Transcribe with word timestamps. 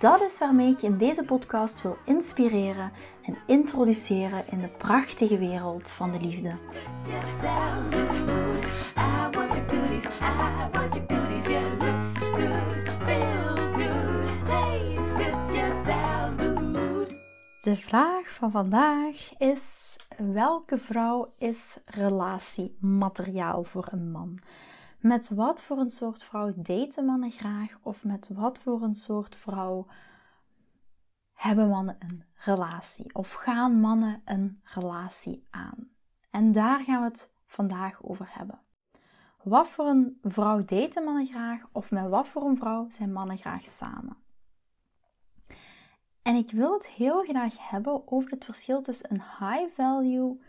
Dat 0.00 0.20
is 0.20 0.38
waarmee 0.38 0.70
ik 0.70 0.78
je 0.78 0.86
in 0.86 0.98
deze 0.98 1.24
podcast 1.24 1.82
wil 1.82 1.96
inspireren 2.04 2.90
en 3.22 3.36
introduceren 3.46 4.44
in 4.50 4.60
de 4.60 4.68
prachtige 4.68 5.38
wereld 5.38 5.90
van 5.90 6.12
de 6.12 6.20
liefde. 6.20 6.54
De 17.62 17.76
vraag 17.76 18.28
van 18.28 18.50
vandaag 18.50 19.38
is: 19.38 19.96
welke 20.16 20.78
vrouw 20.78 21.32
is 21.38 21.78
relatiemateriaal 21.84 23.64
voor 23.64 23.88
een 23.90 24.10
man? 24.10 24.38
Met 25.00 25.28
wat 25.28 25.62
voor 25.62 25.78
een 25.78 25.90
soort 25.90 26.24
vrouw 26.24 26.52
daten 26.56 27.04
mannen 27.04 27.30
graag? 27.30 27.78
Of 27.82 28.04
met 28.04 28.28
wat 28.28 28.60
voor 28.60 28.82
een 28.82 28.94
soort 28.94 29.36
vrouw 29.36 29.86
hebben 31.32 31.68
mannen 31.68 31.96
een 31.98 32.24
relatie? 32.34 33.14
Of 33.14 33.32
gaan 33.32 33.80
mannen 33.80 34.22
een 34.24 34.60
relatie 34.64 35.46
aan? 35.50 35.90
En 36.30 36.52
daar 36.52 36.80
gaan 36.80 37.00
we 37.00 37.08
het 37.08 37.32
vandaag 37.46 38.02
over 38.02 38.28
hebben. 38.30 38.60
Wat 39.42 39.68
voor 39.68 39.86
een 39.86 40.18
vrouw 40.22 40.64
daten 40.64 41.04
mannen 41.04 41.26
graag? 41.26 41.62
Of 41.72 41.90
met 41.90 42.08
wat 42.08 42.28
voor 42.28 42.42
een 42.42 42.56
vrouw 42.56 42.86
zijn 42.88 43.12
mannen 43.12 43.38
graag 43.38 43.64
samen? 43.64 44.16
En 46.22 46.36
ik 46.36 46.50
wil 46.50 46.72
het 46.72 46.88
heel 46.88 47.22
graag 47.22 47.68
hebben 47.70 48.12
over 48.12 48.30
het 48.30 48.44
verschil 48.44 48.82
tussen 48.82 49.10
een 49.10 49.22
high 49.38 49.74
value 49.74 50.40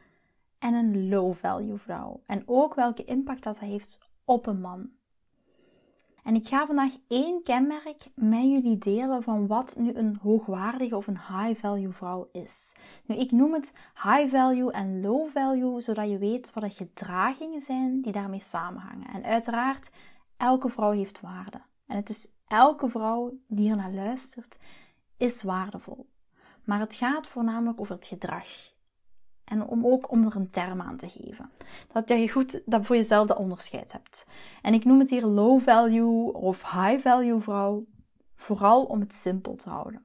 en 0.59 0.73
een 0.73 1.09
low 1.09 1.33
value 1.33 1.77
vrouw. 1.77 2.21
En 2.25 2.43
ook 2.45 2.73
welke 2.73 3.03
impact 3.03 3.43
dat 3.43 3.59
heeft 3.59 4.10
op 4.31 4.45
een 4.45 4.61
man. 4.61 4.89
En 6.23 6.35
ik 6.35 6.47
ga 6.47 6.65
vandaag 6.65 6.93
één 7.07 7.43
kenmerk 7.43 8.05
met 8.15 8.41
jullie 8.41 8.77
delen 8.77 9.23
van 9.23 9.47
wat 9.47 9.75
nu 9.77 9.93
een 9.93 10.19
hoogwaardige 10.21 10.95
of 10.95 11.07
een 11.07 11.19
high 11.19 11.59
value 11.59 11.91
vrouw 11.91 12.29
is. 12.31 12.75
Nu, 13.05 13.15
ik 13.15 13.31
noem 13.31 13.53
het 13.53 13.73
high 13.93 14.27
value 14.27 14.71
en 14.71 15.01
low 15.01 15.29
value, 15.29 15.81
zodat 15.81 16.09
je 16.09 16.17
weet 16.17 16.53
wat 16.53 16.63
de 16.63 16.69
gedragingen 16.69 17.61
zijn 17.61 18.01
die 18.01 18.11
daarmee 18.11 18.39
samenhangen. 18.39 19.07
En 19.07 19.23
uiteraard, 19.23 19.89
elke 20.37 20.69
vrouw 20.69 20.91
heeft 20.91 21.21
waarde. 21.21 21.61
En 21.87 21.95
het 21.95 22.09
is 22.09 22.27
elke 22.47 22.89
vrouw 22.89 23.33
die 23.47 23.69
er 23.69 23.75
naar 23.75 23.93
luistert, 23.93 24.57
is 25.17 25.43
waardevol. 25.43 26.09
Maar 26.63 26.79
het 26.79 26.93
gaat 26.93 27.27
voornamelijk 27.27 27.79
over 27.79 27.95
het 27.95 28.05
gedrag. 28.05 28.47
En 29.51 29.67
om 29.67 29.85
ook 29.85 30.11
om 30.11 30.25
er 30.25 30.35
een 30.35 30.49
term 30.49 30.81
aan 30.81 30.97
te 30.97 31.09
geven. 31.09 31.49
Dat 31.91 32.09
je 32.09 32.29
goed 32.29 32.61
dat 32.65 32.85
voor 32.85 32.95
jezelf 32.95 33.27
dat 33.27 33.37
onderscheid 33.37 33.91
hebt. 33.91 34.25
En 34.61 34.73
ik 34.73 34.85
noem 34.85 34.99
het 34.99 35.09
hier 35.09 35.25
low 35.25 35.61
value 35.61 36.33
of 36.33 36.61
high 36.61 36.99
value 36.99 37.39
vrouw. 37.39 37.85
Vooral 38.35 38.83
om 38.83 38.99
het 38.99 39.13
simpel 39.13 39.55
te 39.55 39.69
houden. 39.69 40.01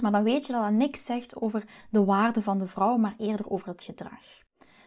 Maar 0.00 0.12
dan 0.12 0.22
weet 0.22 0.46
je 0.46 0.52
dat 0.52 0.62
dat 0.62 0.72
niks 0.72 1.04
zegt 1.04 1.40
over 1.40 1.64
de 1.90 2.04
waarde 2.04 2.42
van 2.42 2.58
de 2.58 2.66
vrouw, 2.66 2.96
maar 2.96 3.14
eerder 3.18 3.50
over 3.50 3.68
het 3.68 3.82
gedrag. 3.82 4.42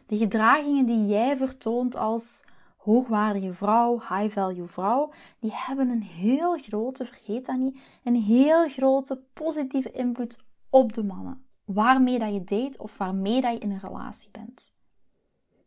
De 0.05 0.17
gedragingen 0.17 0.85
die 0.85 1.05
jij 1.05 1.38
vertoont 1.38 1.95
als 1.95 2.44
hoogwaardige 2.77 3.53
vrouw, 3.53 4.00
high 4.00 4.29
value 4.33 4.67
vrouw, 4.67 5.11
die 5.39 5.51
hebben 5.53 5.89
een 5.89 6.03
heel 6.03 6.57
grote, 6.57 7.05
vergeet 7.05 7.45
dat 7.45 7.57
niet, 7.57 7.79
een 8.03 8.16
heel 8.16 8.69
grote 8.69 9.23
positieve 9.33 9.91
invloed 9.91 10.44
op 10.69 10.94
de 10.94 11.03
mannen 11.03 11.46
waarmee 11.67 12.19
dat 12.19 12.33
je 12.33 12.44
date 12.44 12.78
of 12.78 12.97
waarmee 12.97 13.41
dat 13.41 13.53
je 13.53 13.59
in 13.59 13.72
een 13.72 13.79
relatie 13.79 14.29
bent. 14.31 14.73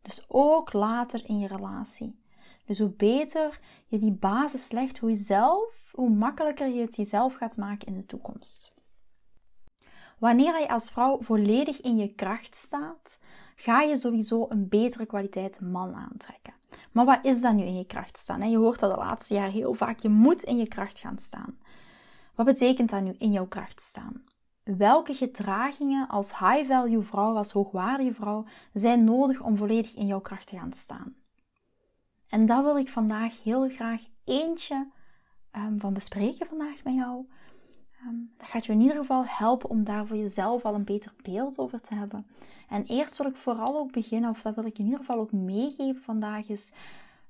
Dus 0.03 0.25
ook 0.29 0.73
later 0.73 1.29
in 1.29 1.39
je 1.39 1.47
relatie. 1.47 2.21
Dus 2.65 2.79
hoe 2.79 2.89
beter 2.89 3.61
je 3.87 3.99
die 3.99 4.13
basis 4.13 4.71
legt, 4.71 4.99
hoe, 4.99 5.15
zelf, 5.15 5.91
hoe 5.93 6.11
makkelijker 6.11 6.69
je 6.69 6.81
het 6.81 6.97
jezelf 6.97 7.35
gaat 7.35 7.57
maken 7.57 7.87
in 7.87 7.95
de 8.01 8.07
toekomst. 8.07 8.75
Wanneer 10.19 10.61
je 10.61 10.69
als 10.69 10.91
vrouw 10.91 11.23
volledig 11.23 11.81
in 11.81 11.97
je 11.97 12.15
kracht 12.15 12.55
staat, 12.55 13.19
ga 13.57 13.81
je 13.81 13.97
sowieso 13.97 14.47
een 14.49 14.69
betere 14.69 15.07
kwaliteit 15.07 15.61
man 15.61 15.95
aantrekken. 15.95 16.55
Maar 16.93 17.05
wat 17.05 17.19
is 17.23 17.41
dan 17.41 17.57
nu 17.57 17.65
in 17.65 17.77
je 17.77 17.87
kracht 17.87 18.19
staan? 18.19 18.51
Je 18.51 18.57
hoort 18.57 18.81
dat 18.81 18.95
de 18.95 19.01
laatste 19.01 19.35
jaar 19.35 19.51
heel 19.51 19.75
vaak. 19.75 19.99
Je 19.99 20.09
moet 20.09 20.43
in 20.43 20.57
je 20.57 20.69
kracht 20.69 20.99
gaan 20.99 21.19
staan. 21.19 21.59
Wat 22.35 22.47
betekent 22.47 22.91
dat 22.91 23.03
nu 23.03 23.15
in 23.19 23.33
jouw 23.33 23.47
kracht 23.47 23.81
staan? 23.81 24.25
Welke 24.63 25.15
gedragingen 25.15 26.09
als 26.09 26.39
high-value 26.39 27.03
vrouw, 27.03 27.37
als 27.37 27.53
hoogwaardige 27.53 28.15
vrouw, 28.15 28.45
zijn 28.73 29.05
nodig 29.05 29.41
om 29.41 29.57
volledig 29.57 29.95
in 29.95 30.07
jouw 30.07 30.21
kracht 30.21 30.47
te 30.47 30.57
gaan 30.57 30.73
staan. 30.73 31.15
En 32.29 32.47
dat 32.47 32.65
wil 32.65 32.77
ik 32.77 32.89
vandaag 32.89 33.43
heel 33.43 33.69
graag 33.69 34.03
eentje 34.25 34.89
um, 35.57 35.81
van 35.81 35.93
bespreken 35.93 36.47
vandaag 36.47 36.85
met 36.85 36.95
jou. 36.95 37.27
Um, 38.07 38.33
dat 38.37 38.49
gaat 38.49 38.67
je 38.67 38.73
in 38.73 38.81
ieder 38.81 38.97
geval 38.97 39.25
helpen 39.27 39.71
om 39.71 39.85
daar 39.85 40.07
voor 40.07 40.17
jezelf 40.17 40.65
al 40.65 40.75
een 40.75 40.85
beter 40.85 41.13
beeld 41.23 41.59
over 41.59 41.81
te 41.81 41.95
hebben. 41.95 42.27
En 42.69 42.85
eerst 42.85 43.17
wil 43.17 43.27
ik 43.27 43.37
vooral 43.37 43.79
ook 43.79 43.93
beginnen, 43.93 44.31
of 44.31 44.43
dat 44.43 44.55
wil 44.55 44.65
ik 44.65 44.79
in 44.79 44.85
ieder 44.85 44.99
geval 44.99 45.19
ook 45.19 45.33
meegeven 45.33 46.03
vandaag, 46.03 46.49
is 46.49 46.73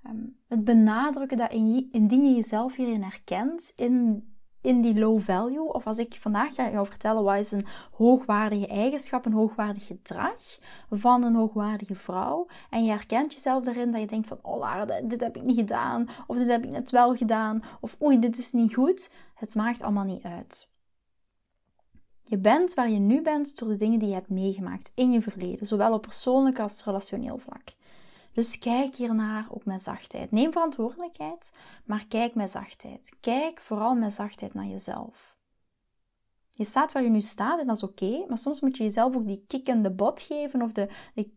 um, 0.06 0.36
het 0.48 0.64
benadrukken 0.64 1.36
dat 1.36 1.52
indien 1.90 2.28
je 2.28 2.34
jezelf 2.34 2.74
hierin 2.74 3.02
herkent, 3.02 3.72
in 3.76 4.24
in 4.60 4.80
die 4.80 4.98
low 4.98 5.20
value, 5.20 5.72
of 5.72 5.86
als 5.86 5.98
ik 5.98 6.16
vandaag 6.20 6.54
ga 6.54 6.70
jou 6.70 6.86
vertellen 6.86 7.22
wat 7.22 7.38
is 7.38 7.50
een 7.52 7.66
hoogwaardige 7.92 8.66
eigenschap, 8.66 9.24
een 9.24 9.32
hoogwaardig 9.32 9.86
gedrag 9.86 10.58
van 10.90 11.24
een 11.24 11.34
hoogwaardige 11.34 11.94
vrouw, 11.94 12.46
en 12.70 12.84
je 12.84 12.90
herkent 12.90 13.32
jezelf 13.32 13.64
daarin 13.64 13.90
dat 13.90 14.00
je 14.00 14.06
denkt 14.06 14.28
van, 14.28 14.38
oh 14.42 14.82
dit 15.04 15.20
heb 15.20 15.36
ik 15.36 15.42
niet 15.42 15.58
gedaan, 15.58 16.08
of 16.26 16.36
dit 16.36 16.48
heb 16.48 16.64
ik 16.64 16.70
net 16.70 16.90
wel 16.90 17.16
gedaan, 17.16 17.62
of 17.80 17.96
oei, 18.02 18.18
dit 18.18 18.38
is 18.38 18.52
niet 18.52 18.74
goed, 18.74 19.12
het 19.34 19.54
maakt 19.54 19.82
allemaal 19.82 20.04
niet 20.04 20.22
uit. 20.22 20.70
Je 22.22 22.38
bent 22.38 22.74
waar 22.74 22.90
je 22.90 22.98
nu 22.98 23.22
bent 23.22 23.58
door 23.58 23.68
de 23.68 23.76
dingen 23.76 23.98
die 23.98 24.08
je 24.08 24.14
hebt 24.14 24.28
meegemaakt 24.28 24.92
in 24.94 25.10
je 25.10 25.20
verleden, 25.20 25.66
zowel 25.66 25.92
op 25.92 26.02
persoonlijk 26.02 26.58
als 26.58 26.84
relationeel 26.84 27.38
vlak. 27.38 27.68
Dus 28.40 28.58
kijk 28.58 28.94
hiernaar 28.94 29.46
ook 29.50 29.64
met 29.64 29.82
zachtheid. 29.82 30.30
Neem 30.30 30.52
verantwoordelijkheid, 30.52 31.52
maar 31.84 32.06
kijk 32.08 32.34
met 32.34 32.50
zachtheid. 32.50 33.16
Kijk 33.20 33.60
vooral 33.60 33.94
met 33.94 34.12
zachtheid 34.12 34.54
naar 34.54 34.66
jezelf. 34.66 35.36
Je 36.50 36.64
staat 36.64 36.92
waar 36.92 37.02
je 37.02 37.08
nu 37.08 37.20
staat 37.20 37.60
en 37.60 37.66
dat 37.66 37.76
is 37.76 37.82
oké, 37.82 38.24
maar 38.28 38.38
soms 38.38 38.60
moet 38.60 38.76
je 38.76 38.82
jezelf 38.82 39.16
ook 39.16 39.26
die 39.26 39.44
kick 39.46 39.96
bot 39.96 40.20
geven 40.20 40.62
of 40.62 40.72
de, 40.72 40.88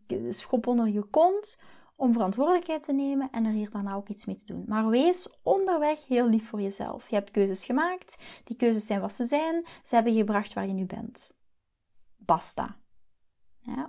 de 0.06 0.32
schop 0.32 0.66
onder 0.66 0.88
je 0.88 1.02
kont 1.02 1.60
om 1.96 2.12
verantwoordelijkheid 2.12 2.82
te 2.82 2.92
nemen 2.92 3.28
en 3.30 3.44
er 3.44 3.52
hier 3.52 3.70
daarna 3.70 3.94
ook 3.94 4.08
iets 4.08 4.24
mee 4.24 4.36
te 4.36 4.46
doen. 4.46 4.64
Maar 4.66 4.88
wees 4.88 5.28
onderweg 5.42 6.06
heel 6.06 6.28
lief 6.28 6.48
voor 6.48 6.60
jezelf. 6.60 7.08
Je 7.08 7.14
hebt 7.14 7.30
keuzes 7.30 7.64
gemaakt, 7.64 8.16
die 8.44 8.56
keuzes 8.56 8.86
zijn 8.86 9.00
wat 9.00 9.12
ze 9.12 9.24
zijn, 9.24 9.66
ze 9.82 9.94
hebben 9.94 10.12
je 10.12 10.18
gebracht 10.18 10.52
waar 10.52 10.66
je 10.66 10.72
nu 10.72 10.84
bent. 10.84 11.36
Basta. 12.16 12.82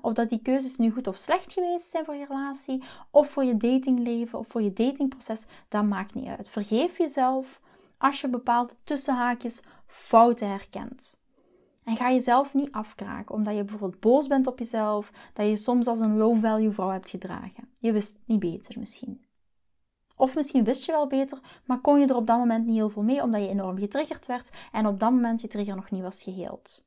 Of 0.01 0.13
dat 0.13 0.29
die 0.29 0.41
keuzes 0.41 0.77
nu 0.77 0.91
goed 0.91 1.07
of 1.07 1.15
slecht 1.15 1.53
geweest 1.53 1.89
zijn 1.89 2.05
voor 2.05 2.15
je 2.15 2.25
relatie, 2.25 2.83
of 3.11 3.29
voor 3.29 3.43
je 3.43 3.57
datingleven, 3.57 4.39
of 4.39 4.47
voor 4.47 4.61
je 4.61 4.73
datingproces, 4.73 5.45
dat 5.67 5.85
maakt 5.85 6.13
niet 6.13 6.27
uit. 6.27 6.49
Vergeef 6.49 6.97
jezelf 6.97 7.61
als 7.97 8.21
je 8.21 8.27
bepaalde 8.27 8.73
tussenhaakjes 8.83 9.61
fouten 9.85 10.49
herkent. 10.49 11.17
En 11.83 11.95
ga 11.95 12.11
jezelf 12.11 12.53
niet 12.53 12.71
afkraken 12.71 13.35
omdat 13.35 13.55
je 13.55 13.63
bijvoorbeeld 13.63 14.01
boos 14.01 14.27
bent 14.27 14.47
op 14.47 14.59
jezelf, 14.59 15.11
dat 15.33 15.47
je 15.47 15.55
soms 15.55 15.87
als 15.87 15.99
een 15.99 16.17
low-value 16.17 16.71
vrouw 16.71 16.89
hebt 16.89 17.09
gedragen. 17.09 17.69
Je 17.79 17.91
wist 17.91 18.17
niet 18.25 18.39
beter 18.39 18.79
misschien. 18.79 19.25
Of 20.15 20.35
misschien 20.35 20.63
wist 20.63 20.85
je 20.85 20.91
wel 20.91 21.07
beter, 21.07 21.39
maar 21.65 21.81
kon 21.81 21.99
je 21.99 22.07
er 22.07 22.15
op 22.15 22.27
dat 22.27 22.37
moment 22.37 22.65
niet 22.65 22.75
heel 22.75 22.89
veel 22.89 23.03
mee 23.03 23.21
omdat 23.21 23.41
je 23.41 23.49
enorm 23.49 23.77
getriggerd 23.77 24.25
werd 24.25 24.49
en 24.71 24.87
op 24.87 24.99
dat 24.99 25.11
moment 25.11 25.41
je 25.41 25.47
trigger 25.47 25.75
nog 25.75 25.91
niet 25.91 26.01
was 26.01 26.23
geheeld. 26.23 26.84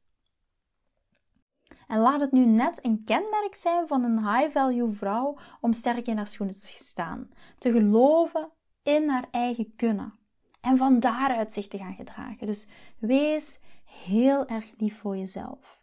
En 1.89 1.99
laat 1.99 2.21
het 2.21 2.33
nu 2.33 2.47
net 2.47 2.85
een 2.85 3.03
kenmerk 3.05 3.55
zijn 3.55 3.89
van 3.89 4.03
een 4.03 4.35
high-value 4.35 4.93
vrouw 4.93 5.37
om 5.61 5.73
sterk 5.73 6.07
in 6.07 6.17
haar 6.17 6.27
schoenen 6.27 6.61
te 6.61 6.67
staan. 6.67 7.31
Te 7.59 7.73
geloven 7.73 8.51
in 8.83 9.09
haar 9.09 9.27
eigen 9.31 9.73
kunnen. 9.77 10.15
En 10.61 10.77
van 10.77 11.01
daaruit 11.01 11.53
zich 11.53 11.69
te 11.69 11.79
gaan 11.79 11.95
gedragen. 11.95 12.47
Dus 12.47 12.69
wees 12.99 13.61
heel 13.85 14.47
erg 14.47 14.73
lief 14.77 14.99
voor 14.99 15.17
jezelf. 15.17 15.79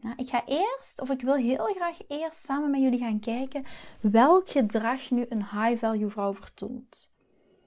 Nou, 0.00 0.14
ik 0.16 0.28
ga 0.28 0.46
eerst, 0.46 1.00
of 1.00 1.10
ik 1.10 1.20
wil 1.20 1.34
heel 1.34 1.64
graag 1.64 1.98
eerst 2.08 2.44
samen 2.44 2.70
met 2.70 2.80
jullie 2.80 2.98
gaan 2.98 3.20
kijken 3.20 3.64
welk 4.00 4.48
gedrag 4.48 5.10
nu 5.10 5.26
een 5.28 5.44
high-value 5.44 6.10
vrouw 6.10 6.34
vertoont. 6.34 7.12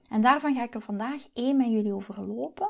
En 0.08 0.20
daarvan 0.20 0.54
ga 0.54 0.62
ik 0.62 0.74
er 0.74 0.80
vandaag 0.80 1.22
één 1.32 1.56
met 1.56 1.70
jullie 1.70 1.94
over 1.94 2.26
lopen. 2.26 2.68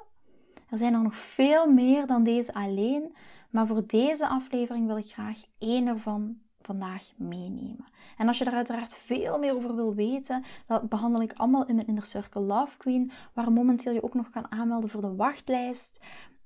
Er 0.70 0.78
zijn 0.78 0.94
er 0.94 1.02
nog 1.02 1.16
veel 1.16 1.72
meer 1.72 2.06
dan 2.06 2.24
deze 2.24 2.54
alleen. 2.54 3.14
Maar 3.56 3.66
voor 3.66 3.86
deze 3.86 4.28
aflevering 4.28 4.86
wil 4.86 4.96
ik 4.96 5.12
graag 5.12 5.42
één 5.58 5.86
ervan 5.86 6.38
vandaag 6.60 7.12
meenemen. 7.16 7.84
En 8.16 8.28
als 8.28 8.38
je 8.38 8.44
daar 8.44 8.54
uiteraard 8.54 8.94
veel 8.94 9.38
meer 9.38 9.54
over 9.54 9.74
wil 9.74 9.94
weten, 9.94 10.44
dat 10.66 10.88
behandel 10.88 11.22
ik 11.22 11.32
allemaal 11.32 11.66
in 11.66 11.74
mijn 11.74 11.86
Inner 11.86 12.04
Circle 12.04 12.40
Love 12.40 12.76
Queen, 12.76 13.10
waar 13.32 13.52
momenteel 13.52 13.92
je 13.92 14.02
ook 14.02 14.14
nog 14.14 14.30
kan 14.30 14.52
aanmelden 14.52 14.90
voor 14.90 15.00
de 15.00 15.14
wachtlijst. 15.14 16.00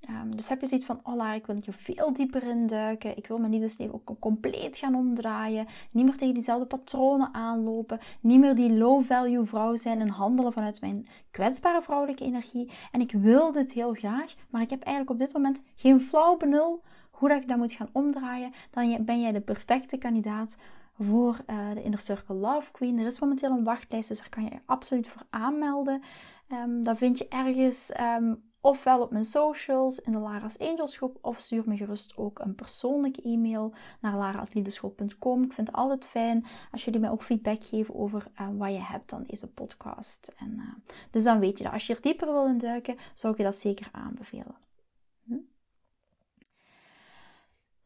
Um, 0.08 0.36
dus 0.36 0.48
heb 0.48 0.60
je 0.60 0.66
zoiets 0.66 0.86
van, 0.86 1.00
oh 1.02 1.34
ik 1.34 1.46
wil 1.46 1.56
er 1.56 1.72
veel 1.72 2.12
dieper 2.12 2.42
in 2.42 2.66
duiken. 2.66 3.16
Ik 3.16 3.26
wil 3.26 3.38
mijn 3.38 3.52
liefdesleven 3.52 3.94
ook 3.94 4.20
compleet 4.20 4.76
gaan 4.76 4.94
omdraaien. 4.94 5.66
Niet 5.90 6.04
meer 6.04 6.16
tegen 6.16 6.34
diezelfde 6.34 6.66
patronen 6.66 7.34
aanlopen. 7.34 7.98
Niet 8.20 8.40
meer 8.40 8.54
die 8.54 8.72
low-value 8.72 9.44
vrouw 9.44 9.76
zijn 9.76 10.00
en 10.00 10.08
handelen 10.08 10.52
vanuit 10.52 10.80
mijn 10.80 11.06
kwetsbare 11.30 11.82
vrouwelijke 11.82 12.24
energie. 12.24 12.70
En 12.92 13.00
ik 13.00 13.12
wil 13.12 13.52
dit 13.52 13.72
heel 13.72 13.92
graag, 13.92 14.34
maar 14.50 14.62
ik 14.62 14.70
heb 14.70 14.82
eigenlijk 14.82 15.20
op 15.20 15.26
dit 15.26 15.34
moment 15.34 15.62
geen 15.74 16.00
flauw 16.00 16.36
benul 16.36 16.82
hoe 17.20 17.28
dat 17.28 17.42
ik 17.42 17.48
dat 17.48 17.56
moet 17.56 17.72
gaan 17.72 17.88
omdraaien. 17.92 18.52
Dan 18.70 19.04
ben 19.04 19.20
jij 19.20 19.32
de 19.32 19.40
perfecte 19.40 19.96
kandidaat 19.96 20.56
voor 20.98 21.40
uh, 21.46 21.70
de 21.74 21.82
Inner 21.82 22.00
Circle 22.00 22.34
Love 22.34 22.72
Queen. 22.72 22.98
Er 22.98 23.06
is 23.06 23.20
momenteel 23.20 23.50
een 23.50 23.64
wachtlijst, 23.64 24.08
dus 24.08 24.18
daar 24.18 24.28
kan 24.28 24.44
je 24.44 24.50
je 24.50 24.60
absoluut 24.66 25.08
voor 25.08 25.22
aanmelden. 25.30 26.02
Um, 26.52 26.82
dat 26.82 26.98
vind 26.98 27.18
je 27.18 27.28
ergens 27.28 27.92
um, 28.00 28.42
ofwel 28.60 29.00
op 29.00 29.10
mijn 29.10 29.24
socials 29.24 29.98
in 29.98 30.12
de 30.12 30.18
Lara's 30.18 30.58
Angels 30.58 30.96
groep 30.96 31.18
of 31.20 31.38
stuur 31.38 31.62
me 31.66 31.76
gerust 31.76 32.16
ook 32.16 32.38
een 32.38 32.54
persoonlijke 32.54 33.22
e-mail 33.22 33.74
naar 34.00 34.16
lara.liefdeschool.com. 34.16 35.42
Ik 35.42 35.52
vind 35.52 35.66
het 35.66 35.76
altijd 35.76 36.06
fijn 36.06 36.44
als 36.72 36.84
jullie 36.84 37.00
mij 37.00 37.10
ook 37.10 37.22
feedback 37.22 37.64
geven 37.64 37.94
over 37.94 38.26
uh, 38.40 38.48
wat 38.52 38.72
je 38.72 38.82
hebt 38.82 39.12
aan 39.12 39.24
deze 39.26 39.48
podcast. 39.48 40.32
En, 40.36 40.52
uh, 40.56 40.92
dus 41.10 41.24
dan 41.24 41.38
weet 41.38 41.58
je 41.58 41.64
dat. 41.64 41.72
Als 41.72 41.86
je 41.86 41.94
er 41.94 42.02
dieper 42.02 42.32
wil 42.32 42.46
induiken, 42.46 42.96
zou 43.14 43.32
ik 43.32 43.38
je 43.38 43.44
dat 43.44 43.56
zeker 43.56 43.88
aanbevelen. 43.92 44.69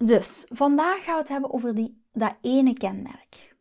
Dus 0.05 0.47
vandaag 0.49 1.05
gaan 1.05 1.15
we 1.15 1.21
het 1.21 1.29
hebben 1.29 1.53
over 1.53 1.75
die, 1.75 2.03
dat 2.13 2.39
ene 2.41 2.73
kenmerk. 2.73 3.57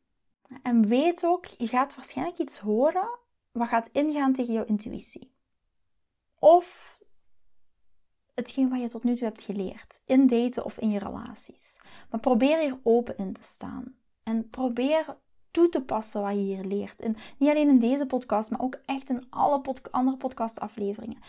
En 0.61 0.87
weet 0.87 1.25
ook, 1.25 1.45
je 1.45 1.67
gaat 1.67 1.95
waarschijnlijk 1.95 2.37
iets 2.37 2.59
horen 2.59 3.19
wat 3.51 3.67
gaat 3.67 3.89
ingaan 3.91 4.33
tegen 4.33 4.53
jouw 4.53 4.65
intuïtie. 4.65 5.31
Of 6.39 6.99
hetgeen 8.33 8.69
wat 8.69 8.81
je 8.81 8.87
tot 8.87 9.03
nu 9.03 9.15
toe 9.15 9.27
hebt 9.27 9.41
geleerd. 9.41 10.01
In 10.05 10.27
daten 10.27 10.65
of 10.65 10.77
in 10.77 10.89
je 10.89 10.99
relaties. 10.99 11.79
Maar 12.09 12.19
probeer 12.19 12.59
hier 12.59 12.79
open 12.83 13.17
in 13.17 13.33
te 13.33 13.43
staan. 13.43 13.95
En 14.23 14.49
probeer 14.49 15.17
toe 15.51 15.69
te 15.69 15.81
passen 15.81 16.21
wat 16.21 16.35
je 16.35 16.41
hier 16.41 16.63
leert. 16.63 17.01
En 17.01 17.15
niet 17.37 17.49
alleen 17.49 17.69
in 17.69 17.79
deze 17.79 18.05
podcast, 18.05 18.49
maar 18.49 18.61
ook 18.61 18.79
echt 18.85 19.09
in 19.09 19.25
alle 19.29 19.61
andere 19.91 20.17
podcastafleveringen. 20.17 21.21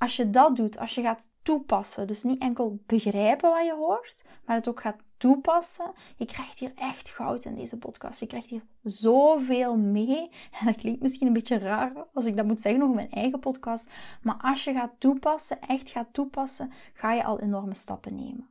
Als 0.00 0.16
je 0.16 0.30
dat 0.30 0.56
doet, 0.56 0.78
als 0.78 0.94
je 0.94 1.02
gaat 1.02 1.30
toepassen, 1.42 2.06
dus 2.06 2.22
niet 2.22 2.42
enkel 2.42 2.78
begrijpen 2.86 3.50
wat 3.50 3.64
je 3.64 3.74
hoort, 3.74 4.24
maar 4.44 4.56
het 4.56 4.68
ook 4.68 4.80
gaat 4.80 5.02
toepassen. 5.16 5.92
Je 6.16 6.24
krijgt 6.24 6.58
hier 6.58 6.72
echt 6.74 7.08
goud 7.08 7.44
in 7.44 7.54
deze 7.54 7.78
podcast. 7.78 8.20
Je 8.20 8.26
krijgt 8.26 8.48
hier 8.48 8.62
zoveel 8.82 9.76
mee. 9.76 10.30
En 10.60 10.66
dat 10.66 10.76
klinkt 10.76 11.02
misschien 11.02 11.26
een 11.26 11.32
beetje 11.32 11.58
raar 11.58 12.06
als 12.12 12.24
ik 12.24 12.36
dat 12.36 12.46
moet 12.46 12.60
zeggen 12.60 12.82
over 12.82 12.94
mijn 12.94 13.10
eigen 13.10 13.38
podcast. 13.40 13.90
Maar 14.22 14.36
als 14.42 14.64
je 14.64 14.72
gaat 14.72 14.92
toepassen, 14.98 15.60
echt 15.60 15.90
gaat 15.90 16.12
toepassen, 16.12 16.72
ga 16.92 17.12
je 17.12 17.24
al 17.24 17.40
enorme 17.40 17.74
stappen 17.74 18.14
nemen. 18.14 18.48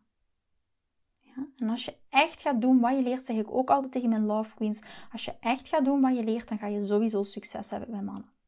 En 1.57 1.69
als 1.69 1.85
je 1.85 1.95
echt 2.09 2.41
gaat 2.41 2.61
doen 2.61 2.79
wat 2.79 2.95
je 2.95 3.01
leert, 3.01 3.25
zeg 3.25 3.37
ik 3.37 3.51
ook 3.51 3.69
altijd 3.69 3.91
tegen 3.91 4.09
mijn 4.09 4.25
love 4.25 4.55
queens. 4.55 4.81
Als 5.11 5.25
je 5.25 5.33
echt 5.39 5.67
gaat 5.67 5.85
doen 5.85 6.01
wat 6.01 6.15
je 6.15 6.23
leert, 6.23 6.47
dan 6.47 6.57
ga 6.57 6.67
je 6.67 6.81
sowieso 6.81 7.23
succes 7.23 7.69
hebben 7.69 7.91
bij 7.91 8.01
mannen. 8.01 8.38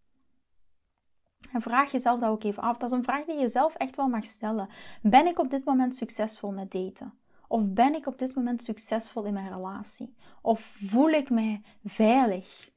En 1.52 1.62
vraag 1.62 1.92
jezelf 1.92 2.20
dat 2.20 2.30
ook 2.30 2.44
even 2.44 2.64
af. 2.64 2.78
Dat 2.78 2.92
is 2.92 2.98
een 2.98 3.04
vraag 3.04 3.26
die 3.26 3.40
je 3.40 3.48
zelf 3.48 3.76
echt 3.76 3.96
wel 3.96 4.08
mag 4.08 4.26
stellen. 4.26 4.70
Ben 5.02 5.28
ik 5.28 5.40
op 5.40 5.50
dit 5.50 5.66
moment 5.66 5.96
succesvol 5.96 6.52
met 6.52 6.72
daten? 6.72 7.14
Of 7.48 7.70
ben 7.70 7.94
ik 7.94 8.08
op 8.08 8.18
dit 8.18 8.36
moment 8.36 8.64
succesvol 8.64 9.24
in 9.24 9.34
mijn 9.34 9.54
relatie? 9.54 10.16
Of 10.42 10.78
voel 10.84 11.10
ik 11.10 11.30
mij 11.30 11.62
veilig? 11.86 12.70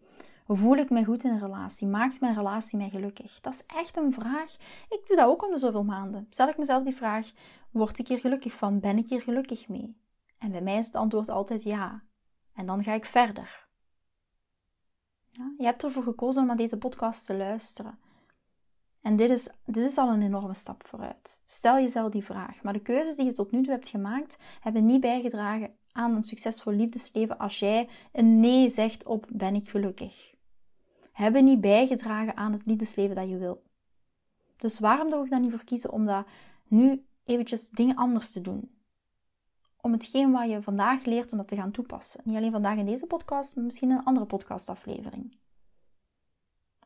Voel 0.47 0.77
ik 0.77 0.91
mij 0.91 1.05
goed 1.05 1.25
in 1.25 1.31
een 1.31 1.39
relatie? 1.39 1.87
Maakt 1.87 2.21
mijn 2.21 2.35
relatie 2.35 2.79
mij 2.79 2.91
gelukkig? 2.91 3.41
Dat 3.41 3.53
is 3.53 3.67
echt 3.67 3.97
een 3.97 4.13
vraag. 4.13 4.57
Ik 4.89 5.03
doe 5.07 5.17
dat 5.17 5.27
ook 5.27 5.45
om 5.45 5.51
de 5.51 5.59
zoveel 5.59 5.85
maanden. 5.85 6.27
Stel 6.31 6.49
ik 6.49 6.59
mezelf 6.59 6.83
die 6.83 6.97
vraag: 6.97 7.31
word 7.71 7.99
ik 7.99 8.09
hier 8.09 8.19
gelukkig 8.19 8.53
van? 8.53 8.81
Ben 8.81 8.99
ik 8.99 9.09
hier 9.09 9.23
gelukkig 9.23 9.69
mee? 9.69 9.97
En 10.39 10.51
bij 10.51 10.63
mij 10.63 10.79
is 10.79 10.87
het 10.87 10.97
antwoord 10.97 11.29
altijd 11.29 11.63
ja. 11.63 12.03
En 12.55 12.67
dan 12.67 12.85
ga 12.85 12.93
ik 12.93 13.05
verder. 13.05 13.67
Ja, 15.31 15.55
je 15.59 15.65
hebt 15.65 15.85
ervoor 15.85 16.03
gekozen 16.03 16.41
om 16.41 16.49
naar 16.49 16.57
deze 16.57 16.79
podcast 16.79 17.27
te 17.27 17.35
luisteren. 17.35 17.99
En 19.05 19.17
dit 19.17 19.31
is, 19.31 19.49
dit 19.65 19.91
is 19.91 19.99
al 19.99 20.09
een 20.09 20.23
enorme 20.23 20.55
stap 20.55 20.87
vooruit. 20.87 21.43
Stel 21.47 21.75
jezelf 21.75 22.11
die 22.13 22.25
vraag. 22.25 22.63
Maar 22.63 22.73
de 22.73 22.83
keuzes 22.83 23.17
die 23.17 23.25
je 23.25 23.33
tot 23.33 23.51
nu 23.51 23.63
toe 23.63 23.73
hebt 23.73 23.89
gemaakt, 23.89 24.39
hebben 24.61 24.87
niet 24.87 25.01
bijgedragen 25.01 25.75
aan 25.93 26.17
een 26.17 26.23
succesvol 26.23 26.73
liefdesleven 26.73 27.39
als 27.39 27.59
jij 27.59 27.89
een 28.13 28.41
nee 28.41 28.71
zegt 28.71 29.05
op 29.05 29.27
ben 29.33 29.55
ik 29.55 29.69
gelukkig. 29.69 30.35
Hebben 31.13 31.45
niet 31.45 31.61
bijgedragen 31.61 32.37
aan 32.37 32.53
het 32.53 32.67
liefdesleven 32.67 33.17
dat 33.17 33.29
je 33.29 33.39
wil. 33.39 33.63
Dus 34.57 34.79
waarom 34.79 35.11
zou 35.11 35.25
ik 35.25 35.31
dan 35.31 35.41
niet 35.41 35.51
voor 35.51 35.65
kiezen 35.65 35.93
om 35.93 36.07
dat 36.07 36.27
nu 36.69 37.07
eventjes 37.25 37.71
dingen 37.71 37.97
anders 37.97 38.33
te 38.33 38.41
doen? 38.41 38.71
Om 39.81 39.93
hetgeen 39.93 40.33
wat 40.33 40.51
je 40.51 40.63
vandaag 40.63 41.05
leert, 41.05 41.33
om 41.33 41.39
dat 41.39 41.49
te 41.49 41.57
gaan 41.57 41.71
toepassen. 41.71 42.21
Niet 42.25 42.37
alleen 42.37 42.53
vandaag 42.53 42.79
in 42.79 42.87
deze 42.87 43.07
podcast, 43.07 43.57
maar 43.57 43.65
misschien 43.65 43.91
in 43.91 43.97
een 43.97 44.05
andere 44.05 44.27
podcastaflevering. 44.27 45.37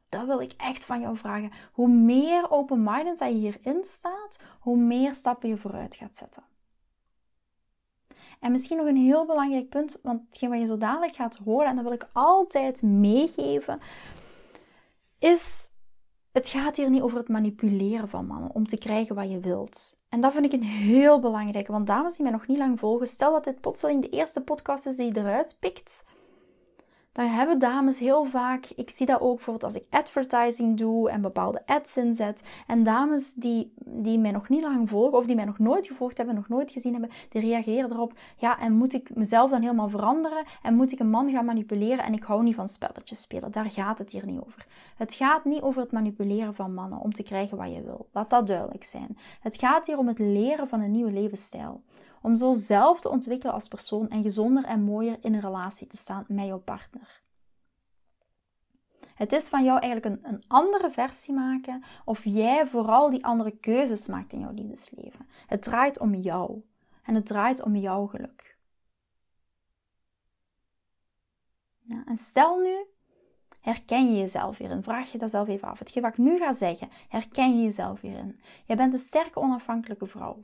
Dat 0.08 0.26
wil 0.26 0.40
ik 0.40 0.52
echt 0.56 0.84
van 0.84 1.00
jou 1.00 1.16
vragen. 1.16 1.50
Hoe 1.72 1.88
meer 1.88 2.50
open-minded 2.50 3.19
je 3.19 3.25
hierin 3.25 3.84
staat, 3.84 4.40
hoe 4.60 4.76
meer 4.76 5.14
stappen 5.14 5.49
je 5.49 5.56
vooruit 5.56 5.94
gaat 5.94 6.16
zetten. 6.16 6.43
En 8.40 8.50
misschien 8.50 8.76
nog 8.76 8.87
een 8.87 8.96
heel 8.96 9.26
belangrijk 9.26 9.69
punt, 9.69 9.99
want 10.02 10.22
hetgeen 10.26 10.50
wat 10.50 10.58
je 10.58 10.66
zo 10.66 10.76
dadelijk 10.76 11.12
gaat 11.12 11.37
horen, 11.37 11.66
en 11.66 11.75
dat 11.75 11.84
wil 11.84 11.93
ik 11.93 12.08
altijd 12.12 12.82
meegeven, 12.82 13.81
is: 15.19 15.70
het 16.32 16.49
gaat 16.49 16.76
hier 16.76 16.90
niet 16.90 17.02
over 17.02 17.19
het 17.19 17.28
manipuleren 17.28 18.08
van 18.08 18.26
mannen 18.26 18.55
om 18.55 18.66
te 18.66 18.78
krijgen 18.78 19.14
wat 19.14 19.31
je 19.31 19.40
wilt. 19.40 19.96
En 20.08 20.20
dat 20.20 20.32
vind 20.32 20.44
ik 20.44 20.52
een 20.52 20.62
heel 20.62 21.20
belangrijke, 21.20 21.72
want 21.72 21.87
dames 21.87 22.14
die 22.14 22.22
mij 22.22 22.32
nog 22.32 22.46
niet 22.46 22.58
lang 22.58 22.78
volgen, 22.78 23.06
stel 23.06 23.32
dat 23.32 23.44
dit 23.44 23.60
plotseling 23.60 24.02
de 24.02 24.08
eerste 24.08 24.40
podcast 24.40 24.87
is 24.87 24.96
die 24.96 25.14
je 25.14 25.20
eruit 25.20 25.56
pikt 25.60 26.05
dan 27.19 27.26
hebben 27.26 27.59
dames 27.59 27.99
heel 27.99 28.25
vaak, 28.25 28.67
ik 28.76 28.91
zie 28.91 29.06
dat 29.06 29.20
ook 29.20 29.35
bijvoorbeeld 29.35 29.65
als 29.65 29.75
ik 29.75 29.85
advertising 29.91 30.76
doe 30.76 31.11
en 31.11 31.20
bepaalde 31.20 31.62
ads 31.67 31.96
inzet. 31.96 32.43
En 32.67 32.82
dames 32.82 33.34
die, 33.34 33.72
die 33.84 34.19
mij 34.19 34.31
nog 34.31 34.48
niet 34.48 34.60
lang 34.60 34.89
volgen 34.89 35.19
of 35.19 35.27
die 35.27 35.37
mij 35.37 35.44
nog 35.44 35.58
nooit 35.58 35.87
gevolgd 35.87 36.17
hebben, 36.17 36.34
nog 36.34 36.48
nooit 36.48 36.70
gezien 36.70 36.93
hebben, 36.93 37.10
die 37.29 37.41
reageren 37.41 37.93
erop. 37.93 38.13
Ja, 38.37 38.58
en 38.60 38.72
moet 38.72 38.93
ik 38.93 39.15
mezelf 39.15 39.51
dan 39.51 39.63
helemaal 39.63 39.89
veranderen? 39.89 40.44
En 40.63 40.75
moet 40.75 40.93
ik 40.93 40.98
een 40.98 41.10
man 41.10 41.31
gaan 41.31 41.44
manipuleren? 41.44 42.05
En 42.05 42.13
ik 42.13 42.22
hou 42.22 42.43
niet 42.43 42.55
van 42.55 42.69
spelletjes 42.69 43.20
spelen. 43.20 43.53
Daar 43.53 43.70
gaat 43.70 43.98
het 43.98 44.10
hier 44.10 44.27
niet 44.27 44.41
over. 44.46 44.67
Het 44.96 45.15
gaat 45.15 45.44
niet 45.44 45.63
over 45.63 45.82
het 45.82 45.93
manipuleren 45.93 46.55
van 46.55 46.75
mannen 46.75 46.98
om 46.98 47.13
te 47.13 47.22
krijgen 47.22 47.56
wat 47.56 47.72
je 47.75 47.82
wil. 47.82 48.08
Laat 48.13 48.31
dat 48.31 48.46
duidelijk 48.46 48.84
zijn. 48.84 49.19
Het 49.41 49.56
gaat 49.56 49.87
hier 49.87 49.98
om 49.98 50.08
het 50.08 50.19
leren 50.19 50.69
van 50.69 50.81
een 50.81 50.91
nieuwe 50.91 51.13
levensstijl. 51.13 51.82
Om 52.22 52.37
zo 52.37 52.53
zelf 52.53 53.01
te 53.01 53.08
ontwikkelen 53.08 53.55
als 53.55 53.69
persoon 53.69 54.08
en 54.08 54.22
gezonder 54.22 54.65
en 54.65 54.82
mooier 54.82 55.19
in 55.20 55.34
een 55.34 55.41
relatie 55.41 55.87
te 55.87 55.96
staan 55.96 56.25
met 56.29 56.46
jouw 56.46 56.58
partner. 56.58 57.22
Het 59.15 59.32
is 59.32 59.48
van 59.48 59.65
jou 59.65 59.81
eigenlijk 59.81 60.15
een, 60.15 60.34
een 60.34 60.44
andere 60.48 60.91
versie 60.91 61.34
maken 61.34 61.82
of 62.05 62.25
jij 62.25 62.67
vooral 62.67 63.10
die 63.10 63.25
andere 63.25 63.51
keuzes 63.51 64.06
maakt 64.06 64.32
in 64.32 64.41
jouw 64.41 64.53
liefdesleven. 64.53 65.29
Het 65.46 65.63
draait 65.63 65.98
om 65.98 66.15
jou 66.15 66.63
en 67.03 67.15
het 67.15 67.27
draait 67.27 67.63
om 67.63 67.77
jouw 67.77 68.06
geluk. 68.06 68.56
En 72.06 72.17
stel 72.17 72.58
nu, 72.58 72.87
herken 73.60 74.13
je 74.13 74.19
jezelf 74.19 74.58
hierin? 74.58 74.82
Vraag 74.82 75.13
je 75.13 75.19
dat 75.19 75.31
zelf 75.31 75.48
even 75.48 75.69
af. 75.69 75.79
Hetgeen 75.79 76.03
wat 76.03 76.13
ik 76.13 76.19
nu 76.19 76.39
ga 76.39 76.53
zeggen, 76.53 76.89
herken 77.08 77.56
je 77.56 77.63
jezelf 77.63 78.01
hierin? 78.01 78.41
Je 78.65 78.77
bent 78.77 78.93
een 78.93 78.98
sterke, 78.98 79.41
onafhankelijke 79.41 80.06
vrouw. 80.06 80.41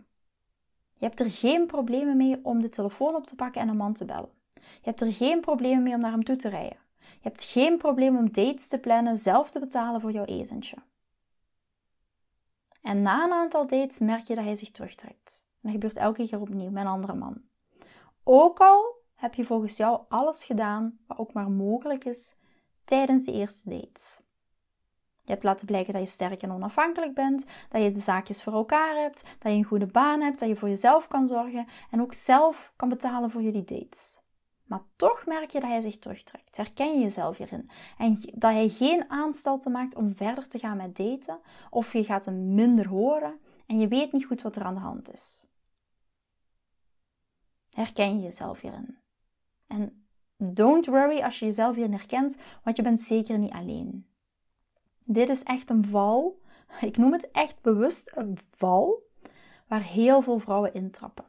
Je 1.04 1.10
hebt 1.10 1.22
er 1.22 1.30
geen 1.30 1.66
problemen 1.66 2.16
mee 2.16 2.40
om 2.42 2.60
de 2.60 2.68
telefoon 2.68 3.14
op 3.14 3.26
te 3.26 3.34
pakken 3.34 3.60
en 3.60 3.68
een 3.68 3.76
man 3.76 3.94
te 3.94 4.04
bellen. 4.04 4.30
Je 4.54 4.80
hebt 4.82 5.00
er 5.00 5.12
geen 5.12 5.40
problemen 5.40 5.82
mee 5.82 5.94
om 5.94 6.00
naar 6.00 6.10
hem 6.10 6.24
toe 6.24 6.36
te 6.36 6.48
rijden. 6.48 6.78
Je 6.98 7.28
hebt 7.28 7.42
geen 7.42 7.78
probleem 7.78 8.16
om 8.16 8.32
dates 8.32 8.68
te 8.68 8.78
plannen, 8.78 9.18
zelf 9.18 9.50
te 9.50 9.60
betalen 9.60 10.00
voor 10.00 10.12
jouw 10.12 10.24
etentje. 10.24 10.76
En 12.82 13.02
na 13.02 13.24
een 13.24 13.32
aantal 13.32 13.66
dates 13.66 13.98
merk 13.98 14.26
je 14.26 14.34
dat 14.34 14.44
hij 14.44 14.56
zich 14.56 14.70
terugtrekt. 14.70 15.46
En 15.46 15.58
dat 15.60 15.72
gebeurt 15.72 15.96
elke 15.96 16.26
keer 16.26 16.40
opnieuw 16.40 16.70
met 16.70 16.84
een 16.84 16.90
andere 16.90 17.14
man. 17.14 17.42
Ook 18.22 18.60
al 18.60 18.94
heb 19.14 19.34
je 19.34 19.44
volgens 19.44 19.76
jou 19.76 20.00
alles 20.08 20.44
gedaan 20.44 20.98
wat 21.06 21.18
ook 21.18 21.32
maar 21.32 21.50
mogelijk 21.50 22.04
is 22.04 22.34
tijdens 22.84 23.24
de 23.24 23.32
eerste 23.32 23.68
dates. 23.68 24.20
Je 25.24 25.32
hebt 25.32 25.44
laten 25.44 25.66
blijken 25.66 25.92
dat 25.92 26.02
je 26.02 26.08
sterk 26.08 26.42
en 26.42 26.52
onafhankelijk 26.52 27.14
bent, 27.14 27.46
dat 27.68 27.82
je 27.82 27.90
de 27.90 28.00
zaakjes 28.00 28.42
voor 28.42 28.52
elkaar 28.52 28.96
hebt, 28.96 29.24
dat 29.38 29.52
je 29.52 29.58
een 29.58 29.64
goede 29.64 29.86
baan 29.86 30.20
hebt, 30.20 30.38
dat 30.38 30.48
je 30.48 30.56
voor 30.56 30.68
jezelf 30.68 31.08
kan 31.08 31.26
zorgen 31.26 31.66
en 31.90 32.00
ook 32.00 32.14
zelf 32.14 32.72
kan 32.76 32.88
betalen 32.88 33.30
voor 33.30 33.42
jullie 33.42 33.64
dates. 33.64 34.18
Maar 34.64 34.82
toch 34.96 35.26
merk 35.26 35.50
je 35.50 35.60
dat 35.60 35.68
hij 35.68 35.80
zich 35.80 35.98
terugtrekt. 35.98 36.56
Herken 36.56 36.94
je 36.94 37.00
jezelf 37.00 37.36
hierin? 37.36 37.70
En 37.98 38.18
dat 38.34 38.52
hij 38.52 38.68
geen 38.68 39.10
aanstalten 39.10 39.72
maakt 39.72 39.94
om 39.94 40.14
verder 40.14 40.48
te 40.48 40.58
gaan 40.58 40.76
met 40.76 40.96
daten, 40.96 41.40
of 41.70 41.92
je 41.92 42.04
gaat 42.04 42.24
hem 42.24 42.54
minder 42.54 42.88
horen 42.88 43.38
en 43.66 43.78
je 43.78 43.88
weet 43.88 44.12
niet 44.12 44.24
goed 44.24 44.42
wat 44.42 44.56
er 44.56 44.64
aan 44.64 44.74
de 44.74 44.80
hand 44.80 45.12
is. 45.12 45.46
Herken 47.70 48.16
je 48.16 48.22
jezelf 48.22 48.60
hierin. 48.60 48.98
En 49.66 50.06
don't 50.36 50.86
worry 50.86 51.22
als 51.22 51.38
je 51.38 51.44
jezelf 51.44 51.74
hierin 51.74 51.92
herkent, 51.92 52.36
want 52.62 52.76
je 52.76 52.82
bent 52.82 53.00
zeker 53.00 53.38
niet 53.38 53.52
alleen. 53.52 54.13
Dit 55.04 55.28
is 55.28 55.42
echt 55.42 55.70
een 55.70 55.84
val. 55.84 56.40
Ik 56.80 56.96
noem 56.96 57.12
het 57.12 57.30
echt 57.30 57.60
bewust 57.60 58.12
een 58.14 58.38
val 58.50 59.02
waar 59.68 59.82
heel 59.82 60.22
veel 60.22 60.38
vrouwen 60.38 60.74
intrappen. 60.74 61.24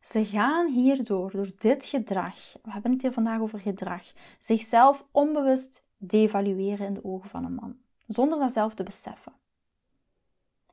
Ze 0.00 0.24
gaan 0.24 0.68
hierdoor, 0.68 1.30
door 1.30 1.50
dit 1.58 1.84
gedrag, 1.84 2.52
we 2.62 2.70
hebben 2.72 2.92
het 2.92 3.02
hier 3.02 3.12
vandaag 3.12 3.40
over 3.40 3.60
gedrag, 3.60 4.12
zichzelf 4.38 5.04
onbewust 5.10 5.86
devalueren 5.96 6.86
in 6.86 6.94
de 6.94 7.04
ogen 7.04 7.30
van 7.30 7.44
een 7.44 7.54
man, 7.54 7.76
zonder 8.06 8.38
dat 8.38 8.52
zelf 8.52 8.74
te 8.74 8.82
beseffen. 8.82 9.32